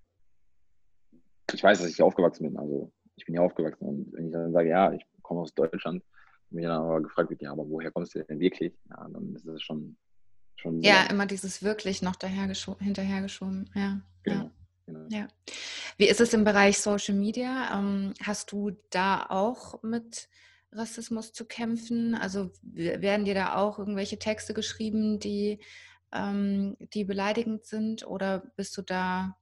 ich 1.54 1.62
weiß, 1.62 1.78
dass 1.78 1.88
ich 1.88 1.96
hier 1.96 2.04
aufgewachsen 2.04 2.46
bin, 2.46 2.58
also 2.58 2.92
ich 3.16 3.24
bin 3.24 3.34
hier 3.34 3.42
aufgewachsen 3.42 3.86
und 3.86 4.12
wenn 4.12 4.26
ich 4.26 4.32
dann 4.32 4.52
sage, 4.52 4.68
ja, 4.68 4.92
ich 4.92 5.06
komme 5.22 5.40
aus 5.40 5.54
Deutschland, 5.54 6.02
mir 6.50 6.68
dann 6.68 6.82
aber 6.82 7.02
gefragt 7.02 7.30
wird, 7.30 7.42
ja, 7.42 7.52
aber 7.52 7.68
woher 7.68 7.90
kommst 7.90 8.14
du 8.14 8.24
denn 8.24 8.40
wirklich? 8.40 8.72
Ja, 8.88 9.08
dann 9.08 9.34
ist 9.34 9.46
es 9.46 9.62
schon, 9.62 9.96
schon 10.56 10.80
Ja, 10.80 11.04
immer 11.04 11.26
dieses 11.26 11.62
wirklich 11.62 12.02
noch 12.02 12.16
hinterhergeschoben, 12.20 13.70
ja. 13.74 14.00
Genau. 14.22 14.44
Ja. 14.44 14.50
Genau. 14.86 15.06
Ja. 15.08 15.28
Wie 15.98 16.08
ist 16.08 16.20
es 16.20 16.32
im 16.32 16.44
Bereich 16.44 16.78
Social 16.78 17.14
Media? 17.14 17.78
Ähm, 17.78 18.14
hast 18.22 18.52
du 18.52 18.72
da 18.90 19.26
auch 19.28 19.82
mit 19.82 20.28
Rassismus 20.72 21.32
zu 21.32 21.44
kämpfen? 21.44 22.14
Also 22.14 22.50
werden 22.62 23.24
dir 23.24 23.34
da 23.34 23.56
auch 23.56 23.78
irgendwelche 23.78 24.18
Texte 24.18 24.54
geschrieben, 24.54 25.18
die, 25.18 25.60
ähm, 26.12 26.76
die 26.92 27.04
beleidigend 27.04 27.66
sind? 27.66 28.06
Oder 28.06 28.40
bist 28.56 28.76
du 28.76 28.82
da, 28.82 29.36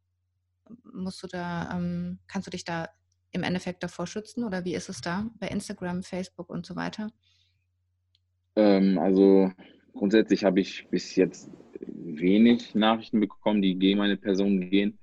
musst 0.92 1.22
du 1.22 1.26
da, 1.26 1.70
ähm, 1.72 2.18
kannst 2.26 2.46
du 2.46 2.50
dich 2.50 2.64
da 2.64 2.88
im 3.32 3.42
Endeffekt 3.42 3.82
davor 3.82 4.06
schützen? 4.06 4.44
Oder 4.44 4.64
wie 4.64 4.74
ist 4.74 4.88
es 4.88 5.00
da 5.00 5.26
bei 5.38 5.48
Instagram, 5.48 6.02
Facebook 6.02 6.50
und 6.50 6.66
so 6.66 6.76
weiter? 6.76 7.10
Ähm, 8.56 8.98
also 8.98 9.50
grundsätzlich 9.92 10.44
habe 10.44 10.60
ich 10.60 10.88
bis 10.90 11.14
jetzt 11.16 11.50
wenig 11.80 12.74
Nachrichten 12.74 13.20
bekommen, 13.20 13.62
die 13.62 13.78
gegen 13.78 13.98
meine 13.98 14.16
Person 14.16 14.60
gehen 14.70 14.98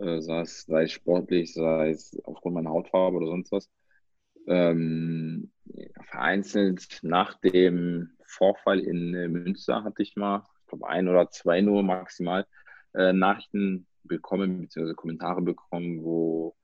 äh, 0.00 0.20
sei, 0.20 0.40
es, 0.40 0.62
sei 0.62 0.82
es 0.84 0.92
sportlich, 0.92 1.52
sei 1.52 1.90
es 1.90 2.18
aufgrund 2.24 2.54
meiner 2.54 2.70
Hautfarbe 2.70 3.18
oder 3.18 3.26
sonst 3.26 3.52
was. 3.52 3.70
Ähm, 4.46 5.52
vereinzelt 6.10 7.00
nach 7.02 7.38
dem 7.40 8.10
Vorfall 8.26 8.80
in 8.80 9.14
äh, 9.14 9.28
Münster 9.28 9.84
hatte 9.84 10.02
ich 10.02 10.16
mal, 10.16 10.44
ich 10.62 10.66
glaube, 10.68 10.88
ein 10.88 11.08
oder 11.08 11.30
zwei 11.30 11.60
nur 11.60 11.82
maximal 11.82 12.46
äh, 12.94 13.12
Nachrichten 13.12 13.86
bekommen, 14.04 14.62
beziehungsweise 14.62 14.94
Kommentare 14.94 15.42
bekommen, 15.42 16.02
wo 16.02 16.56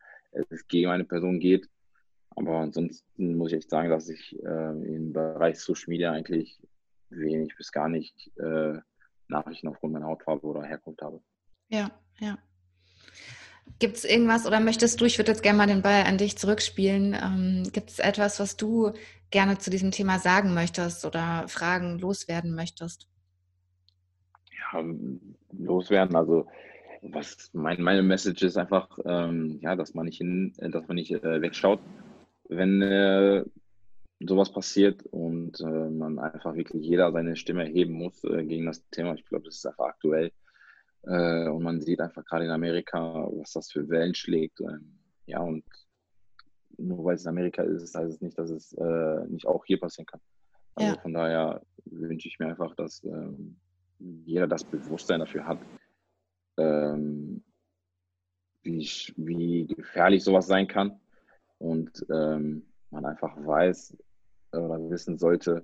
es 0.51 0.67
gegen 0.69 0.91
eine 0.91 1.05
Person 1.05 1.41
geht. 1.41 1.69
Aber 2.37 2.59
ansonsten 2.59 3.37
muss 3.37 3.53
ich 3.53 3.59
echt 3.59 3.71
sagen, 3.71 3.91
dass 3.91 4.09
ich 4.09 4.39
äh, 4.43 4.95
im 4.95 5.13
Bereich 5.13 5.59
Social 5.59 5.89
Media 5.89 6.13
eigentlich 6.13 6.61
wenig 7.09 7.57
bis 7.57 7.73
gar 7.73 7.89
nicht 7.89 8.31
äh, 8.39 8.79
Nachrichten 9.29 9.69
aufgrund 9.69 9.95
meiner 9.95 10.07
Hautfarbe 10.07 10.47
oder 10.47 10.63
Herkunft 10.63 11.03
habe. 11.03 11.21
Ja, 11.69 11.91
ja. 12.21 12.39
Gibt 13.79 13.97
es 13.97 14.05
irgendwas 14.05 14.47
oder 14.47 14.61
möchtest 14.61 15.01
du, 15.01 15.05
ich 15.05 15.19
würde 15.19 15.33
jetzt 15.33 15.43
gerne 15.43 15.59
mal 15.59 15.67
den 15.67 15.83
Ball 15.83 16.05
an 16.05 16.19
dich 16.19 16.39
zurückspielen, 16.39 17.15
ähm, 17.15 17.71
gibt 17.73 17.91
es 17.91 17.99
etwas, 17.99 18.39
was 18.39 18.57
du 18.57 18.93
gerne 19.31 19.59
zu 19.59 19.71
diesem 19.71 19.91
Thema 19.91 20.19
sagen 20.19 20.55
möchtest 20.55 21.05
oder 21.05 21.49
Fragen 21.49 21.99
loswerden 21.99 22.55
möchtest? 22.55 23.09
Ja, 24.73 24.85
loswerden, 25.53 26.17
also 26.17 26.47
was 27.13 27.51
mein, 27.53 27.83
meine 27.83 28.03
Message 28.03 28.43
ist 28.43 28.57
einfach, 28.57 28.99
ähm, 29.05 29.59
ja, 29.61 29.77
dass 29.77 29.95
man 29.95 30.07
nicht 30.07 30.19
hin, 30.19 30.53
äh, 30.59 30.71
dass 30.71 30.87
man 30.89 30.97
nicht 30.97 31.11
äh, 31.13 31.41
wegschaut, 31.41 31.81
wenn 32.49 32.83
äh, 32.83 33.45
sowas 34.21 34.53
passiert 34.53 35.03
und 35.07 35.61
äh, 35.61 35.91
man 35.91 36.19
einfach 36.19 36.55
wirklich 36.55 36.83
jeder 36.83 37.13
seine 37.13 37.37
Stimme 37.37 37.65
erheben 37.65 37.95
muss 37.95 38.25
äh, 38.25 38.45
gegen 38.45 38.67
das 38.67 38.89
Thema. 38.91 39.15
Ich 39.15 39.25
glaube, 39.27 39.45
das 39.45 39.57
ist 39.57 39.67
einfach 39.67 39.87
aktuell. 39.87 40.33
Äh, 41.03 41.49
und 41.49 41.63
man 41.63 41.81
sieht 41.81 42.01
einfach 42.01 42.25
gerade 42.25 42.47
in 42.47 42.51
Amerika, 42.51 43.29
was 43.33 43.53
das 43.53 43.71
für 43.71 43.89
Wellen 43.89 44.15
schlägt. 44.15 44.61
Ähm, 44.61 44.99
ja, 45.27 45.41
und 45.41 45.65
nur 46.79 47.05
weil 47.05 47.17
es 47.17 47.25
in 47.25 47.31
Amerika 47.31 47.63
ist, 47.63 47.95
heißt 47.95 48.15
es 48.15 48.21
nicht, 48.21 48.39
dass 48.39 48.51
es 48.51 48.77
nicht 49.29 49.47
auch 49.47 49.65
hier 49.65 49.81
passieren 49.81 50.05
kann. 50.05 50.21
Also 50.75 50.95
ja. 50.95 51.01
von 51.01 51.15
daher 51.15 51.63
wünsche 51.87 52.29
ich 52.29 52.39
mir 52.39 52.49
einfach, 52.49 52.75
dass 52.75 53.03
ähm, 53.05 53.57
jeder 53.99 54.47
das 54.47 54.63
Bewusstsein 54.63 55.21
dafür 55.21 55.47
hat, 55.47 55.59
ähm, 56.57 57.43
wie, 58.63 58.89
wie 59.17 59.67
gefährlich 59.67 60.25
sowas 60.25 60.47
sein 60.47 60.67
kann 60.67 60.99
und 61.59 62.05
ähm, 62.11 62.67
man 62.91 63.05
einfach 63.05 63.37
weiß 63.37 63.97
oder 64.53 64.91
wissen 64.91 65.19
sollte, 65.19 65.63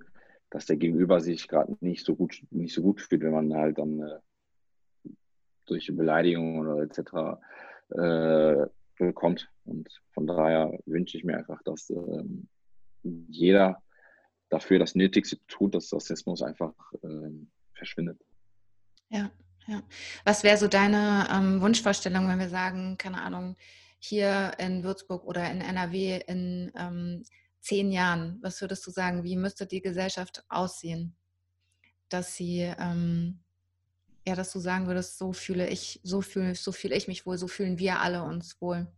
dass 0.50 0.66
der 0.66 0.76
Gegenüber 0.76 1.20
sich 1.20 1.48
gerade 1.48 1.76
nicht 1.80 2.04
so 2.04 2.14
gut 2.14 2.42
nicht 2.50 2.74
so 2.74 2.82
gut 2.82 3.00
fühlt, 3.00 3.22
wenn 3.22 3.32
man 3.32 3.54
halt 3.54 3.78
dann 3.78 4.00
äh, 4.00 4.18
durch 5.66 5.90
Beleidigungen 5.94 6.66
oder 6.66 6.82
etc. 6.82 7.40
Äh, 7.90 8.66
bekommt. 8.98 9.48
Und 9.64 9.88
von 10.12 10.26
daher 10.26 10.78
wünsche 10.86 11.16
ich 11.16 11.24
mir 11.24 11.36
einfach, 11.36 11.62
dass 11.62 11.90
ähm, 11.90 12.48
jeder 13.02 13.82
dafür 14.48 14.78
das 14.78 14.94
Nötigste 14.94 15.38
tut, 15.46 15.74
dass 15.74 15.92
Rassismus 15.92 16.42
einfach 16.42 16.74
ähm, 17.02 17.50
verschwindet. 17.74 18.20
Ja, 19.08 19.30
ja. 19.66 19.82
Was 20.24 20.42
wäre 20.42 20.56
so 20.56 20.68
deine 20.68 21.28
ähm, 21.32 21.60
Wunschvorstellung, 21.60 22.28
wenn 22.28 22.38
wir 22.38 22.48
sagen, 22.48 22.96
keine 22.98 23.22
Ahnung, 23.22 23.56
hier 23.98 24.52
in 24.58 24.82
Würzburg 24.82 25.24
oder 25.24 25.48
in 25.50 25.60
NRW 25.60 26.20
in 26.26 26.72
ähm, 26.76 27.22
zehn 27.60 27.92
Jahren? 27.92 28.38
Was 28.42 28.60
würdest 28.60 28.86
du 28.86 28.90
sagen, 28.90 29.24
wie 29.24 29.36
müsste 29.36 29.66
die 29.66 29.80
Gesellschaft 29.80 30.44
aussehen, 30.48 31.14
dass 32.08 32.34
sie, 32.34 32.72
ähm, 32.78 33.40
ja, 34.26 34.34
dass 34.34 34.52
du 34.52 34.58
sagen 34.58 34.86
würdest, 34.86 35.18
so 35.18 35.32
fühle 35.32 35.68
ich, 35.68 36.00
so 36.02 36.20
fühle, 36.20 36.54
so 36.54 36.72
fühle 36.72 36.96
ich 36.96 37.06
mich 37.06 37.24
wohl, 37.26 37.38
so 37.38 37.46
fühlen 37.46 37.78
wir 37.78 38.00
alle 38.00 38.24
uns 38.24 38.60
wohl? 38.60 38.88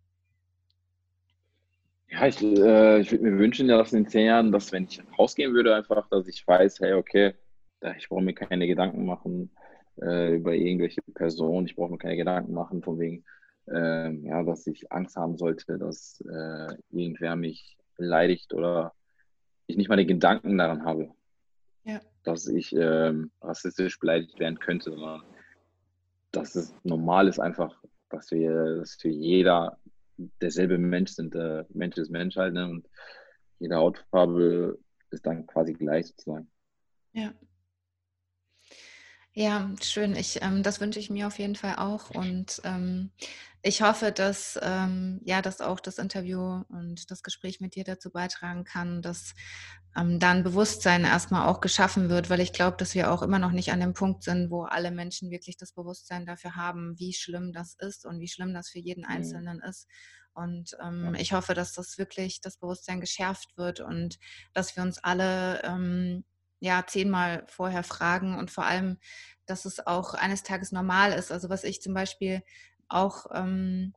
Ja, 2.09 2.27
ich, 2.27 2.41
äh, 2.43 3.01
ich 3.01 3.11
würde 3.11 3.25
mir 3.25 3.39
wünschen, 3.39 3.69
dass 3.69 3.93
in 3.93 4.09
zehn 4.09 4.27
Jahren, 4.27 4.53
dass 4.53 4.73
wenn 4.73 4.85
ich 4.85 5.03
rausgehen 5.19 5.53
würde, 5.53 5.75
einfach, 5.75 6.09
dass 6.09 6.29
ich 6.29 6.47
weiß, 6.47 6.81
hey, 6.81 6.95
okay, 6.95 7.35
ich 7.99 8.09
brauche 8.09 8.23
mir 8.23 8.33
keine 8.33 8.67
Gedanken 8.67 9.05
machen 9.05 9.51
äh, 10.01 10.37
über 10.37 10.55
irgendwelche 10.55 11.03
Personen, 11.15 11.67
ich 11.67 11.77
brauche 11.77 11.93
mir 11.93 11.99
keine 11.99 12.17
Gedanken 12.17 12.53
machen 12.53 12.83
von 12.83 12.99
wegen, 12.99 13.25
äh, 13.69 14.11
ja, 14.11 14.43
dass 14.43 14.67
ich 14.67 14.91
Angst 14.93 15.17
haben 15.17 15.37
sollte, 15.37 15.79
dass 15.79 16.23
äh, 16.29 16.77
irgendwer 16.91 17.37
mich 17.37 17.79
beleidigt 17.97 18.53
oder 18.53 18.93
ich 19.67 19.77
nicht 19.77 19.89
mal 19.89 19.97
den 19.97 20.09
Gedanken 20.09 20.59
daran 20.59 20.85
habe, 20.85 21.11
ja. 21.85 22.01
dass 22.25 22.47
ich 22.47 22.75
ähm, 22.75 23.31
rassistisch 23.41 23.99
beleidigt 23.99 24.39
werden 24.39 24.59
könnte, 24.59 24.91
sondern 24.91 25.23
dass 26.33 26.55
es 26.55 26.75
normal 26.83 27.29
ist 27.29 27.39
einfach, 27.39 27.81
dass 28.11 28.31
wir, 28.31 28.77
dass 28.77 29.03
wir 29.03 29.13
jeder 29.13 29.79
derselbe 30.41 30.79
Mensch 30.79 31.13
sind, 31.13 31.35
der 31.35 31.67
Mensch 31.71 31.97
ist 31.97 32.11
Mensch 32.11 32.37
halt, 32.37 32.55
ne? 32.55 32.69
und 32.69 32.89
jede 33.59 33.77
Hautfarbe 33.77 34.79
ist 35.11 35.27
dann 35.27 35.47
quasi 35.47 35.73
gleich 35.73 36.09
sozusagen. 36.09 36.49
Ja. 37.13 37.33
Ja, 39.37 39.69
schön. 39.83 40.15
Ich, 40.15 40.41
ähm, 40.43 40.63
das 40.63 40.81
wünsche 40.81 41.01
ich 41.01 41.11
mir 41.11 41.27
auf 41.27 41.41
jeden 41.41 41.57
Fall 41.57 41.75
auch. 41.77 42.11
Und 42.11 42.61
ähm, 42.63 43.11
ich 43.63 43.83
hoffe, 43.83 44.13
dass, 44.13 44.57
ähm, 44.63 45.21
ja, 45.25 45.43
dass 45.43 45.61
auch 45.61 45.81
das 45.81 45.99
Interview 45.99 46.63
und 46.69 47.11
das 47.11 47.25
Gespräch 47.25 47.61
mit 47.61 47.75
dir 47.75 47.83
dazu 47.83 48.11
beitragen 48.11 48.63
kann, 48.63 49.03
dass 49.03 49.35
ähm, 49.97 50.21
dann 50.21 50.45
Bewusstsein 50.45 51.03
erstmal 51.05 51.49
auch 51.49 51.61
geschaffen 51.61 52.09
wird, 52.11 52.31
weil 52.31 52.39
ich 52.39 52.53
glaube, 52.53 52.77
dass 52.77 52.95
wir 52.95 53.11
auch 53.11 53.23
immer 53.23 53.41
noch 53.41 53.51
nicht 53.51 53.73
an 53.73 53.81
dem 53.81 53.93
Punkt 53.93 54.23
sind, 54.23 54.51
wo 54.51 54.63
alle 54.63 54.93
Menschen 54.93 55.33
wirklich 55.33 55.57
das 55.57 55.73
Bewusstsein 55.73 56.27
dafür 56.27 56.55
haben, 56.55 56.95
wie 56.99 57.13
schlimm 57.13 57.53
das 57.53 57.75
ist 57.81 58.07
und 58.07 58.21
wie 58.21 58.29
schlimm 58.29 58.55
das 58.55 58.69
für 58.69 58.79
jeden 58.79 59.03
mhm. 59.03 59.11
Einzelnen 59.11 59.57
mhm. 59.57 59.69
ist. 59.69 59.89
Und 60.33 60.77
ähm, 60.81 61.17
ich 61.17 61.33
hoffe, 61.33 61.55
dass 61.55 61.73
das 61.73 61.99
wirklich 61.99 62.41
das 62.41 62.57
Bewusstsein 62.57 63.01
geschärft 63.01 63.57
wird 63.57 63.81
und 63.81 64.19
dass 64.53 64.77
wir 64.77 64.85
uns 64.85 64.99
alle 64.99 65.61
ähm, 65.65 66.25
ja 66.65 66.85
zehnmal 66.87 67.45
vorher 67.49 67.85
fragen 67.85 68.39
und 68.39 68.51
vor 68.51 68.65
allem, 68.65 68.99
dass 69.47 69.65
es 69.65 69.87
auch 69.87 70.15
eines 70.15 70.43
Tages 70.43 70.73
normal 70.73 71.13
ist. 71.13 71.31
Also 71.31 71.51
was 71.51 71.65
ich 71.65 71.83
zum 71.83 71.95
Beispiel 71.95 72.43
auch 72.89 73.27
ähm, 73.33 73.95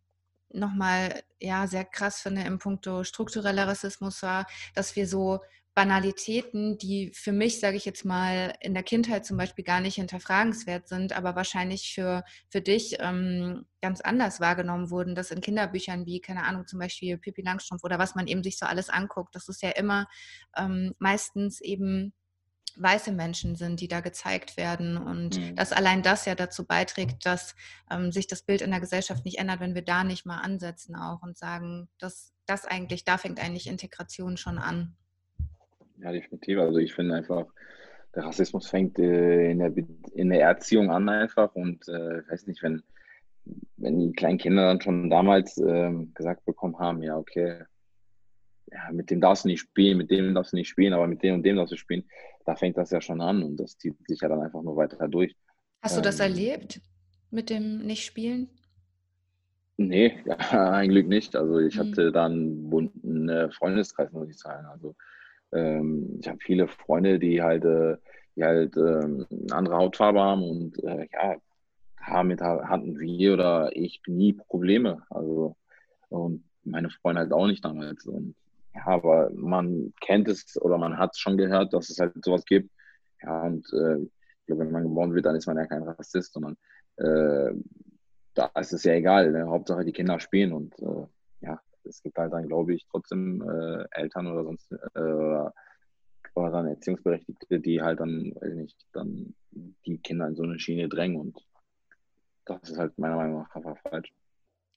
nochmal 0.49 1.23
ja 1.39 1.67
sehr 1.67 1.85
krass 1.85 2.21
finde 2.21 2.41
im 2.43 2.59
Punkto 2.59 3.03
struktureller 3.03 3.67
Rassismus 3.67 4.21
war, 4.23 4.45
dass 4.75 4.95
wir 4.95 5.07
so 5.07 5.39
Banalitäten, 5.77 6.79
die 6.79 7.11
für 7.13 7.31
mich, 7.31 7.59
sage 7.59 7.77
ich 7.77 7.85
jetzt 7.85 8.03
mal, 8.03 8.55
in 8.61 8.73
der 8.73 8.81
Kindheit 8.81 9.27
zum 9.27 9.37
Beispiel 9.37 9.63
gar 9.63 9.79
nicht 9.79 9.93
hinterfragenswert 9.93 10.87
sind, 10.87 11.15
aber 11.15 11.35
wahrscheinlich 11.35 11.93
für, 11.93 12.23
für 12.49 12.61
dich 12.61 12.97
ähm, 12.99 13.67
ganz 13.79 14.01
anders 14.01 14.39
wahrgenommen 14.39 14.89
wurden, 14.89 15.13
dass 15.13 15.29
in 15.29 15.39
Kinderbüchern 15.39 16.07
wie, 16.07 16.19
keine 16.19 16.45
Ahnung, 16.45 16.65
zum 16.65 16.79
Beispiel 16.79 17.19
Pippi 17.19 17.43
Langstrumpf 17.43 17.83
oder 17.83 17.99
was 17.99 18.15
man 18.15 18.25
eben 18.25 18.41
sich 18.41 18.57
so 18.57 18.65
alles 18.65 18.89
anguckt, 18.89 19.35
das 19.35 19.49
ist 19.49 19.61
ja 19.61 19.69
immer 19.69 20.07
ähm, 20.57 20.95
meistens 20.97 21.61
eben 21.61 22.11
weiße 22.77 23.11
Menschen 23.11 23.55
sind, 23.55 23.81
die 23.81 23.87
da 23.87 24.01
gezeigt 24.01 24.57
werden 24.57 24.97
und 24.97 25.39
mhm. 25.39 25.55
dass 25.55 25.73
allein 25.73 26.03
das 26.03 26.25
ja 26.25 26.35
dazu 26.35 26.65
beiträgt, 26.65 27.25
dass 27.25 27.55
ähm, 27.91 28.11
sich 28.11 28.27
das 28.27 28.43
Bild 28.43 28.61
in 28.61 28.71
der 28.71 28.79
Gesellschaft 28.79 29.25
nicht 29.25 29.39
ändert, 29.39 29.59
wenn 29.59 29.75
wir 29.75 29.81
da 29.81 30.03
nicht 30.03 30.25
mal 30.25 30.39
ansetzen 30.39 30.95
auch 30.95 31.21
und 31.23 31.37
sagen, 31.37 31.89
dass 31.99 32.33
das 32.45 32.65
eigentlich, 32.65 33.05
da 33.05 33.17
fängt 33.17 33.43
eigentlich 33.43 33.67
Integration 33.67 34.37
schon 34.37 34.57
an. 34.57 34.95
Ja, 35.97 36.11
definitiv. 36.11 36.59
Also 36.59 36.77
ich 36.77 36.93
finde 36.93 37.15
einfach, 37.15 37.45
der 38.15 38.25
Rassismus 38.25 38.67
fängt 38.67 38.99
äh, 38.99 39.51
in, 39.51 39.59
der, 39.59 39.73
in 40.13 40.29
der 40.29 40.41
Erziehung 40.41 40.91
an 40.91 41.09
einfach 41.09 41.53
und 41.55 41.87
äh, 41.87 42.21
ich 42.21 42.29
weiß 42.29 42.47
nicht, 42.47 42.63
wenn, 42.63 42.83
wenn 43.77 43.99
die 43.99 44.11
kleinen 44.13 44.37
Kinder 44.37 44.67
dann 44.67 44.81
schon 44.81 45.09
damals 45.09 45.57
äh, 45.57 45.91
gesagt 46.13 46.45
bekommen 46.45 46.79
haben, 46.79 47.01
ja, 47.01 47.17
okay, 47.17 47.63
ja, 48.71 48.91
mit 48.91 49.09
dem 49.09 49.21
darfst 49.21 49.45
du 49.45 49.49
nicht 49.49 49.61
spielen, 49.61 49.97
mit 49.97 50.11
dem 50.11 50.33
darfst 50.33 50.53
du 50.53 50.57
nicht 50.57 50.69
spielen, 50.69 50.93
aber 50.93 51.07
mit 51.07 51.23
dem 51.23 51.35
und 51.35 51.43
dem 51.43 51.55
darfst 51.55 51.73
du 51.73 51.77
spielen, 51.77 52.03
da 52.45 52.55
fängt 52.55 52.77
das 52.77 52.91
ja 52.91 53.01
schon 53.01 53.21
an 53.21 53.43
und 53.43 53.57
das 53.57 53.77
zieht 53.77 53.95
sich 54.07 54.21
ja 54.21 54.29
dann 54.29 54.41
einfach 54.41 54.61
nur 54.61 54.75
weiter 54.75 55.07
durch. 55.07 55.35
Hast 55.81 55.97
du 55.97 56.01
das 56.01 56.19
ähm, 56.19 56.31
erlebt 56.31 56.81
mit 57.29 57.49
dem 57.49 57.79
Nicht-Spielen? 57.85 58.49
Nee, 59.77 60.17
ja, 60.25 60.37
ein 60.73 60.89
Glück 60.89 61.07
nicht. 61.07 61.35
Also 61.35 61.59
ich 61.59 61.75
mhm. 61.75 61.79
hatte 61.79 62.11
dann 62.11 62.31
einen 62.31 62.69
bunten 62.69 63.29
äh, 63.29 63.51
Freundeskreis, 63.51 64.11
muss 64.11 64.29
ich 64.29 64.37
sagen. 64.37 64.65
Also 64.65 64.95
ähm, 65.53 66.19
ich 66.19 66.27
habe 66.27 66.39
viele 66.41 66.67
Freunde, 66.67 67.19
die 67.19 67.41
halt, 67.41 67.63
äh, 67.63 67.97
die 68.35 68.43
halt 68.43 68.75
ähm, 68.75 69.25
eine 69.29 69.55
andere 69.55 69.77
Hautfarbe 69.77 70.19
haben 70.19 70.43
und 70.43 70.83
äh, 70.83 71.07
ja, 71.11 71.35
damit 72.07 72.41
hatten 72.41 72.97
wir 72.99 73.33
oder 73.33 73.75
ich 73.75 74.01
nie 74.07 74.33
Probleme. 74.33 75.03
Also 75.09 75.55
und 76.09 76.43
meine 76.63 76.89
Freunde 76.89 77.21
halt 77.21 77.33
auch 77.33 77.47
nicht 77.47 77.63
damals. 77.63 78.05
Und 78.05 78.35
ja, 78.77 78.85
aber 78.85 79.31
man 79.33 79.93
kennt 80.01 80.27
es 80.27 80.59
oder 80.61 80.77
man 80.77 80.97
hat 80.97 81.11
es 81.13 81.19
schon 81.19 81.37
gehört, 81.37 81.73
dass 81.73 81.89
es 81.89 81.99
halt 81.99 82.13
sowas 82.23 82.45
gibt. 82.45 82.69
Ja, 83.23 83.43
und 83.43 83.65
äh, 83.73 84.03
ich 84.03 84.45
glaube, 84.45 84.65
wenn 84.65 84.71
man 84.71 84.83
geboren 84.83 85.13
wird, 85.13 85.25
dann 85.25 85.35
ist 85.35 85.47
man 85.47 85.57
ja 85.57 85.65
kein 85.65 85.83
Rassist, 85.83 86.33
sondern 86.33 86.55
äh, 86.97 87.53
da 88.35 88.45
ist 88.59 88.73
es 88.73 88.83
ja 88.83 88.93
egal. 88.93 89.31
Ne? 89.31 89.47
Hauptsache 89.47 89.83
die 89.83 89.91
Kinder 89.91 90.19
spielen 90.19 90.53
und 90.53 90.77
äh, 90.79 91.07
ja, 91.41 91.59
es 91.83 92.01
gibt 92.03 92.17
halt 92.17 92.33
dann, 92.33 92.47
glaube 92.47 92.75
ich, 92.75 92.85
trotzdem 92.89 93.41
äh, 93.41 93.85
Eltern 93.91 94.27
oder 94.27 94.43
sonst 94.43 94.71
äh, 94.71 94.99
oder, 96.35 96.51
dann 96.51 96.67
Erziehungsberechtigte, 96.67 97.59
die 97.59 97.81
halt 97.81 97.99
dann, 97.99 98.31
weiß 98.35 98.53
nicht, 98.53 98.77
dann 98.93 99.33
die 99.51 99.97
Kinder 99.97 100.27
in 100.27 100.35
so 100.35 100.43
eine 100.43 100.59
Schiene 100.59 100.87
drängen 100.87 101.19
und 101.19 101.39
das 102.45 102.69
ist 102.69 102.77
halt 102.77 102.97
meiner 102.99 103.15
Meinung 103.15 103.39
nach 103.39 103.55
einfach 103.55 103.77
falsch. 103.89 104.13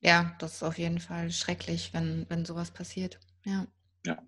Ja, 0.00 0.34
das 0.38 0.54
ist 0.54 0.62
auf 0.62 0.78
jeden 0.78 1.00
Fall 1.00 1.30
schrecklich, 1.30 1.92
wenn, 1.92 2.24
wenn 2.30 2.46
sowas 2.46 2.70
passiert. 2.70 3.20
Ja. 3.44 3.66
Ja. 4.06 4.22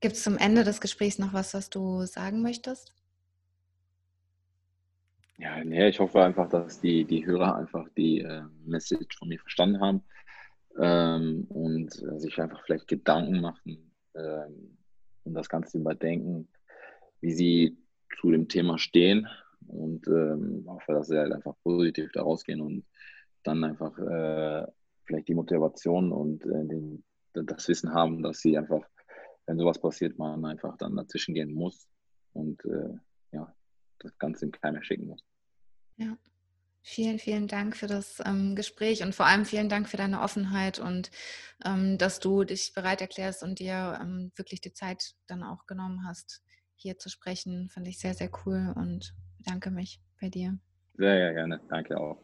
Gibt 0.00 0.16
es 0.16 0.22
zum 0.22 0.38
Ende 0.38 0.64
des 0.64 0.80
Gesprächs 0.80 1.18
noch 1.18 1.32
was, 1.32 1.54
was 1.54 1.70
du 1.70 2.04
sagen 2.06 2.42
möchtest? 2.42 2.94
Ja, 5.38 5.64
nee, 5.64 5.88
ich 5.88 5.98
hoffe 6.00 6.22
einfach, 6.22 6.48
dass 6.50 6.80
die, 6.80 7.04
die 7.04 7.24
Hörer 7.24 7.56
einfach 7.56 7.88
die 7.96 8.20
äh, 8.20 8.42
Message 8.66 9.16
von 9.16 9.28
mir 9.28 9.38
verstanden 9.38 9.80
haben 9.80 10.02
ähm, 10.78 11.46
und 11.48 12.02
äh, 12.02 12.18
sich 12.18 12.38
einfach 12.38 12.62
vielleicht 12.64 12.88
Gedanken 12.88 13.40
machen 13.40 13.92
ähm, 14.14 14.76
und 15.24 15.34
das 15.34 15.48
Ganze 15.48 15.78
überdenken, 15.78 16.48
wie 17.20 17.32
sie 17.32 17.78
zu 18.20 18.30
dem 18.30 18.48
Thema 18.48 18.78
stehen 18.78 19.28
und 19.66 20.06
ähm, 20.08 20.64
hoffe, 20.66 20.92
dass 20.92 21.08
sie 21.08 21.18
halt 21.18 21.32
einfach 21.32 21.54
positiv 21.62 22.10
da 22.12 22.22
rausgehen 22.22 22.60
und 22.60 22.84
dann 23.42 23.64
einfach 23.64 23.96
äh, 23.98 24.66
vielleicht 25.04 25.28
die 25.28 25.34
Motivation 25.34 26.12
und 26.12 26.44
äh, 26.44 26.66
den, 26.66 27.02
das 27.32 27.68
Wissen 27.68 27.92
haben, 27.92 28.22
dass 28.22 28.40
sie 28.40 28.56
einfach, 28.56 28.82
wenn 29.46 29.58
sowas 29.58 29.80
passiert, 29.80 30.18
man 30.18 30.44
einfach 30.44 30.76
dann 30.78 30.96
dazwischen 30.96 31.34
gehen 31.34 31.52
muss 31.52 31.88
und 32.32 32.64
äh, 32.64 32.98
ja, 33.32 33.54
das 33.98 34.16
Ganze 34.18 34.46
im 34.46 34.52
Keim 34.52 34.82
schicken 34.82 35.06
muss. 35.06 35.22
Ja. 35.96 36.16
Vielen, 36.82 37.18
vielen 37.18 37.46
Dank 37.46 37.76
für 37.76 37.86
das 37.86 38.22
ähm, 38.24 38.56
Gespräch 38.56 39.02
und 39.02 39.14
vor 39.14 39.26
allem 39.26 39.44
vielen 39.44 39.68
Dank 39.68 39.86
für 39.88 39.98
deine 39.98 40.22
Offenheit 40.22 40.78
und 40.78 41.10
ähm, 41.62 41.98
dass 41.98 42.20
du 42.20 42.44
dich 42.44 42.72
bereit 42.74 43.02
erklärst 43.02 43.42
und 43.42 43.58
dir 43.58 43.98
ähm, 44.00 44.32
wirklich 44.34 44.62
die 44.62 44.72
Zeit 44.72 45.12
dann 45.26 45.42
auch 45.42 45.66
genommen 45.66 46.06
hast, 46.08 46.42
hier 46.76 46.96
zu 46.96 47.10
sprechen. 47.10 47.68
Fand 47.68 47.86
ich 47.86 47.98
sehr, 47.98 48.14
sehr 48.14 48.30
cool 48.46 48.72
und 48.76 49.14
bedanke 49.36 49.70
mich 49.70 50.00
bei 50.20 50.30
dir. 50.30 50.58
Sehr, 50.96 51.16
sehr 51.16 51.34
gerne. 51.34 51.60
Danke 51.68 51.98
auch. 51.98 52.18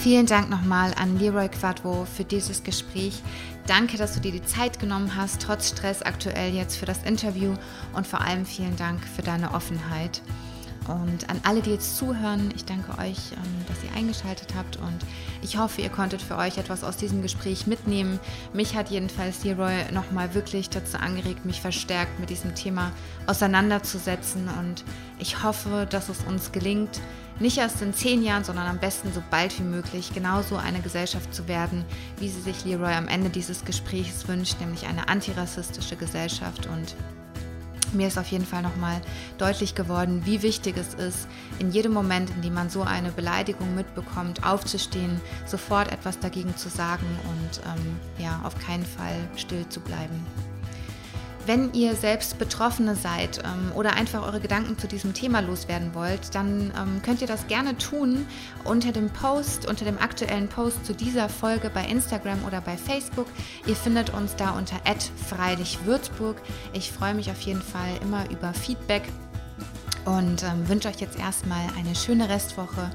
Vielen 0.00 0.26
Dank 0.26 0.48
nochmal 0.48 0.94
an 0.94 1.18
Leroy 1.18 1.48
Quadvo 1.48 2.04
für 2.04 2.22
dieses 2.22 2.62
Gespräch. 2.62 3.20
Danke, 3.66 3.96
dass 3.96 4.14
du 4.14 4.20
dir 4.20 4.30
die 4.30 4.44
Zeit 4.44 4.78
genommen 4.78 5.16
hast, 5.16 5.42
trotz 5.42 5.70
Stress 5.70 6.02
aktuell 6.02 6.54
jetzt 6.54 6.76
für 6.76 6.86
das 6.86 7.02
Interview 7.02 7.54
und 7.94 8.06
vor 8.06 8.20
allem 8.20 8.46
vielen 8.46 8.76
Dank 8.76 9.04
für 9.04 9.22
deine 9.22 9.52
Offenheit. 9.54 10.22
Und 10.88 11.28
an 11.28 11.40
alle, 11.44 11.60
die 11.60 11.70
jetzt 11.70 11.98
zuhören, 11.98 12.50
ich 12.56 12.64
danke 12.64 12.92
euch, 12.98 13.32
ähm, 13.32 13.64
dass 13.68 13.84
ihr 13.84 13.94
eingeschaltet 13.94 14.54
habt. 14.56 14.76
Und 14.78 14.98
ich 15.42 15.58
hoffe, 15.58 15.82
ihr 15.82 15.90
konntet 15.90 16.22
für 16.22 16.36
euch 16.36 16.58
etwas 16.58 16.82
aus 16.82 16.96
diesem 16.96 17.20
Gespräch 17.22 17.66
mitnehmen. 17.66 18.18
Mich 18.52 18.74
hat 18.74 18.90
jedenfalls 18.90 19.44
Leroy 19.44 19.92
nochmal 19.92 20.34
wirklich 20.34 20.70
dazu 20.70 20.98
angeregt, 20.98 21.44
mich 21.44 21.60
verstärkt 21.60 22.18
mit 22.18 22.30
diesem 22.30 22.54
Thema 22.54 22.92
auseinanderzusetzen. 23.26 24.48
Und 24.58 24.84
ich 25.18 25.42
hoffe, 25.42 25.86
dass 25.88 26.08
es 26.08 26.24
uns 26.24 26.52
gelingt, 26.52 27.00
nicht 27.40 27.58
erst 27.58 27.82
in 27.82 27.94
zehn 27.94 28.22
Jahren, 28.22 28.42
sondern 28.42 28.66
am 28.66 28.78
besten 28.78 29.12
so 29.12 29.22
bald 29.30 29.56
wie 29.60 29.64
möglich 29.64 30.12
genauso 30.12 30.56
eine 30.56 30.80
Gesellschaft 30.80 31.32
zu 31.32 31.46
werden, 31.46 31.84
wie 32.18 32.28
sie 32.28 32.40
sich 32.40 32.64
Leroy 32.64 32.94
am 32.94 33.06
Ende 33.06 33.30
dieses 33.30 33.64
Gesprächs 33.64 34.26
wünscht, 34.26 34.58
nämlich 34.58 34.86
eine 34.86 35.08
antirassistische 35.08 35.96
Gesellschaft. 35.96 36.66
Und 36.66 36.96
mir 37.92 38.08
ist 38.08 38.18
auf 38.18 38.28
jeden 38.28 38.46
Fall 38.46 38.62
nochmal 38.62 39.00
deutlich 39.38 39.74
geworden, 39.74 40.22
wie 40.24 40.42
wichtig 40.42 40.76
es 40.76 40.94
ist, 40.94 41.28
in 41.58 41.70
jedem 41.70 41.92
Moment, 41.92 42.30
in 42.30 42.42
dem 42.42 42.54
man 42.54 42.70
so 42.70 42.82
eine 42.82 43.10
Beleidigung 43.10 43.74
mitbekommt, 43.74 44.44
aufzustehen, 44.44 45.20
sofort 45.46 45.92
etwas 45.92 46.18
dagegen 46.18 46.56
zu 46.56 46.68
sagen 46.68 47.06
und 47.24 47.60
ähm, 47.64 48.24
ja, 48.24 48.40
auf 48.44 48.58
keinen 48.58 48.84
Fall 48.84 49.16
still 49.36 49.68
zu 49.68 49.80
bleiben. 49.80 50.24
Wenn 51.48 51.72
ihr 51.72 51.96
selbst 51.96 52.38
Betroffene 52.38 52.94
seid 52.94 53.38
ähm, 53.38 53.72
oder 53.74 53.94
einfach 53.94 54.22
eure 54.22 54.38
Gedanken 54.38 54.76
zu 54.76 54.86
diesem 54.86 55.14
Thema 55.14 55.40
loswerden 55.40 55.94
wollt, 55.94 56.34
dann 56.34 56.70
ähm, 56.76 57.00
könnt 57.00 57.22
ihr 57.22 57.26
das 57.26 57.46
gerne 57.46 57.78
tun 57.78 58.26
unter 58.64 58.92
dem 58.92 59.08
Post, 59.08 59.66
unter 59.66 59.86
dem 59.86 59.96
aktuellen 59.96 60.48
Post 60.48 60.84
zu 60.84 60.92
dieser 60.92 61.30
Folge 61.30 61.70
bei 61.70 61.86
Instagram 61.86 62.44
oder 62.46 62.60
bei 62.60 62.76
Facebook. 62.76 63.28
Ihr 63.66 63.76
findet 63.76 64.12
uns 64.12 64.36
da 64.36 64.50
unter 64.50 64.76
@freilichwürzburg. 65.26 66.36
Ich 66.74 66.92
freue 66.92 67.14
mich 67.14 67.30
auf 67.30 67.40
jeden 67.40 67.62
Fall 67.62 67.96
immer 68.02 68.28
über 68.28 68.52
Feedback 68.52 69.04
und 70.04 70.42
ähm, 70.42 70.68
wünsche 70.68 70.88
euch 70.88 71.00
jetzt 71.00 71.18
erstmal 71.18 71.66
eine 71.78 71.94
schöne 71.94 72.28
Restwoche. 72.28 72.90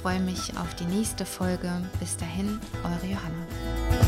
Freue 0.00 0.20
mich 0.20 0.56
auf 0.56 0.74
die 0.76 0.86
nächste 0.86 1.26
Folge. 1.26 1.70
Bis 2.00 2.16
dahin, 2.16 2.58
eure 2.84 3.12
Johanna. 3.12 4.07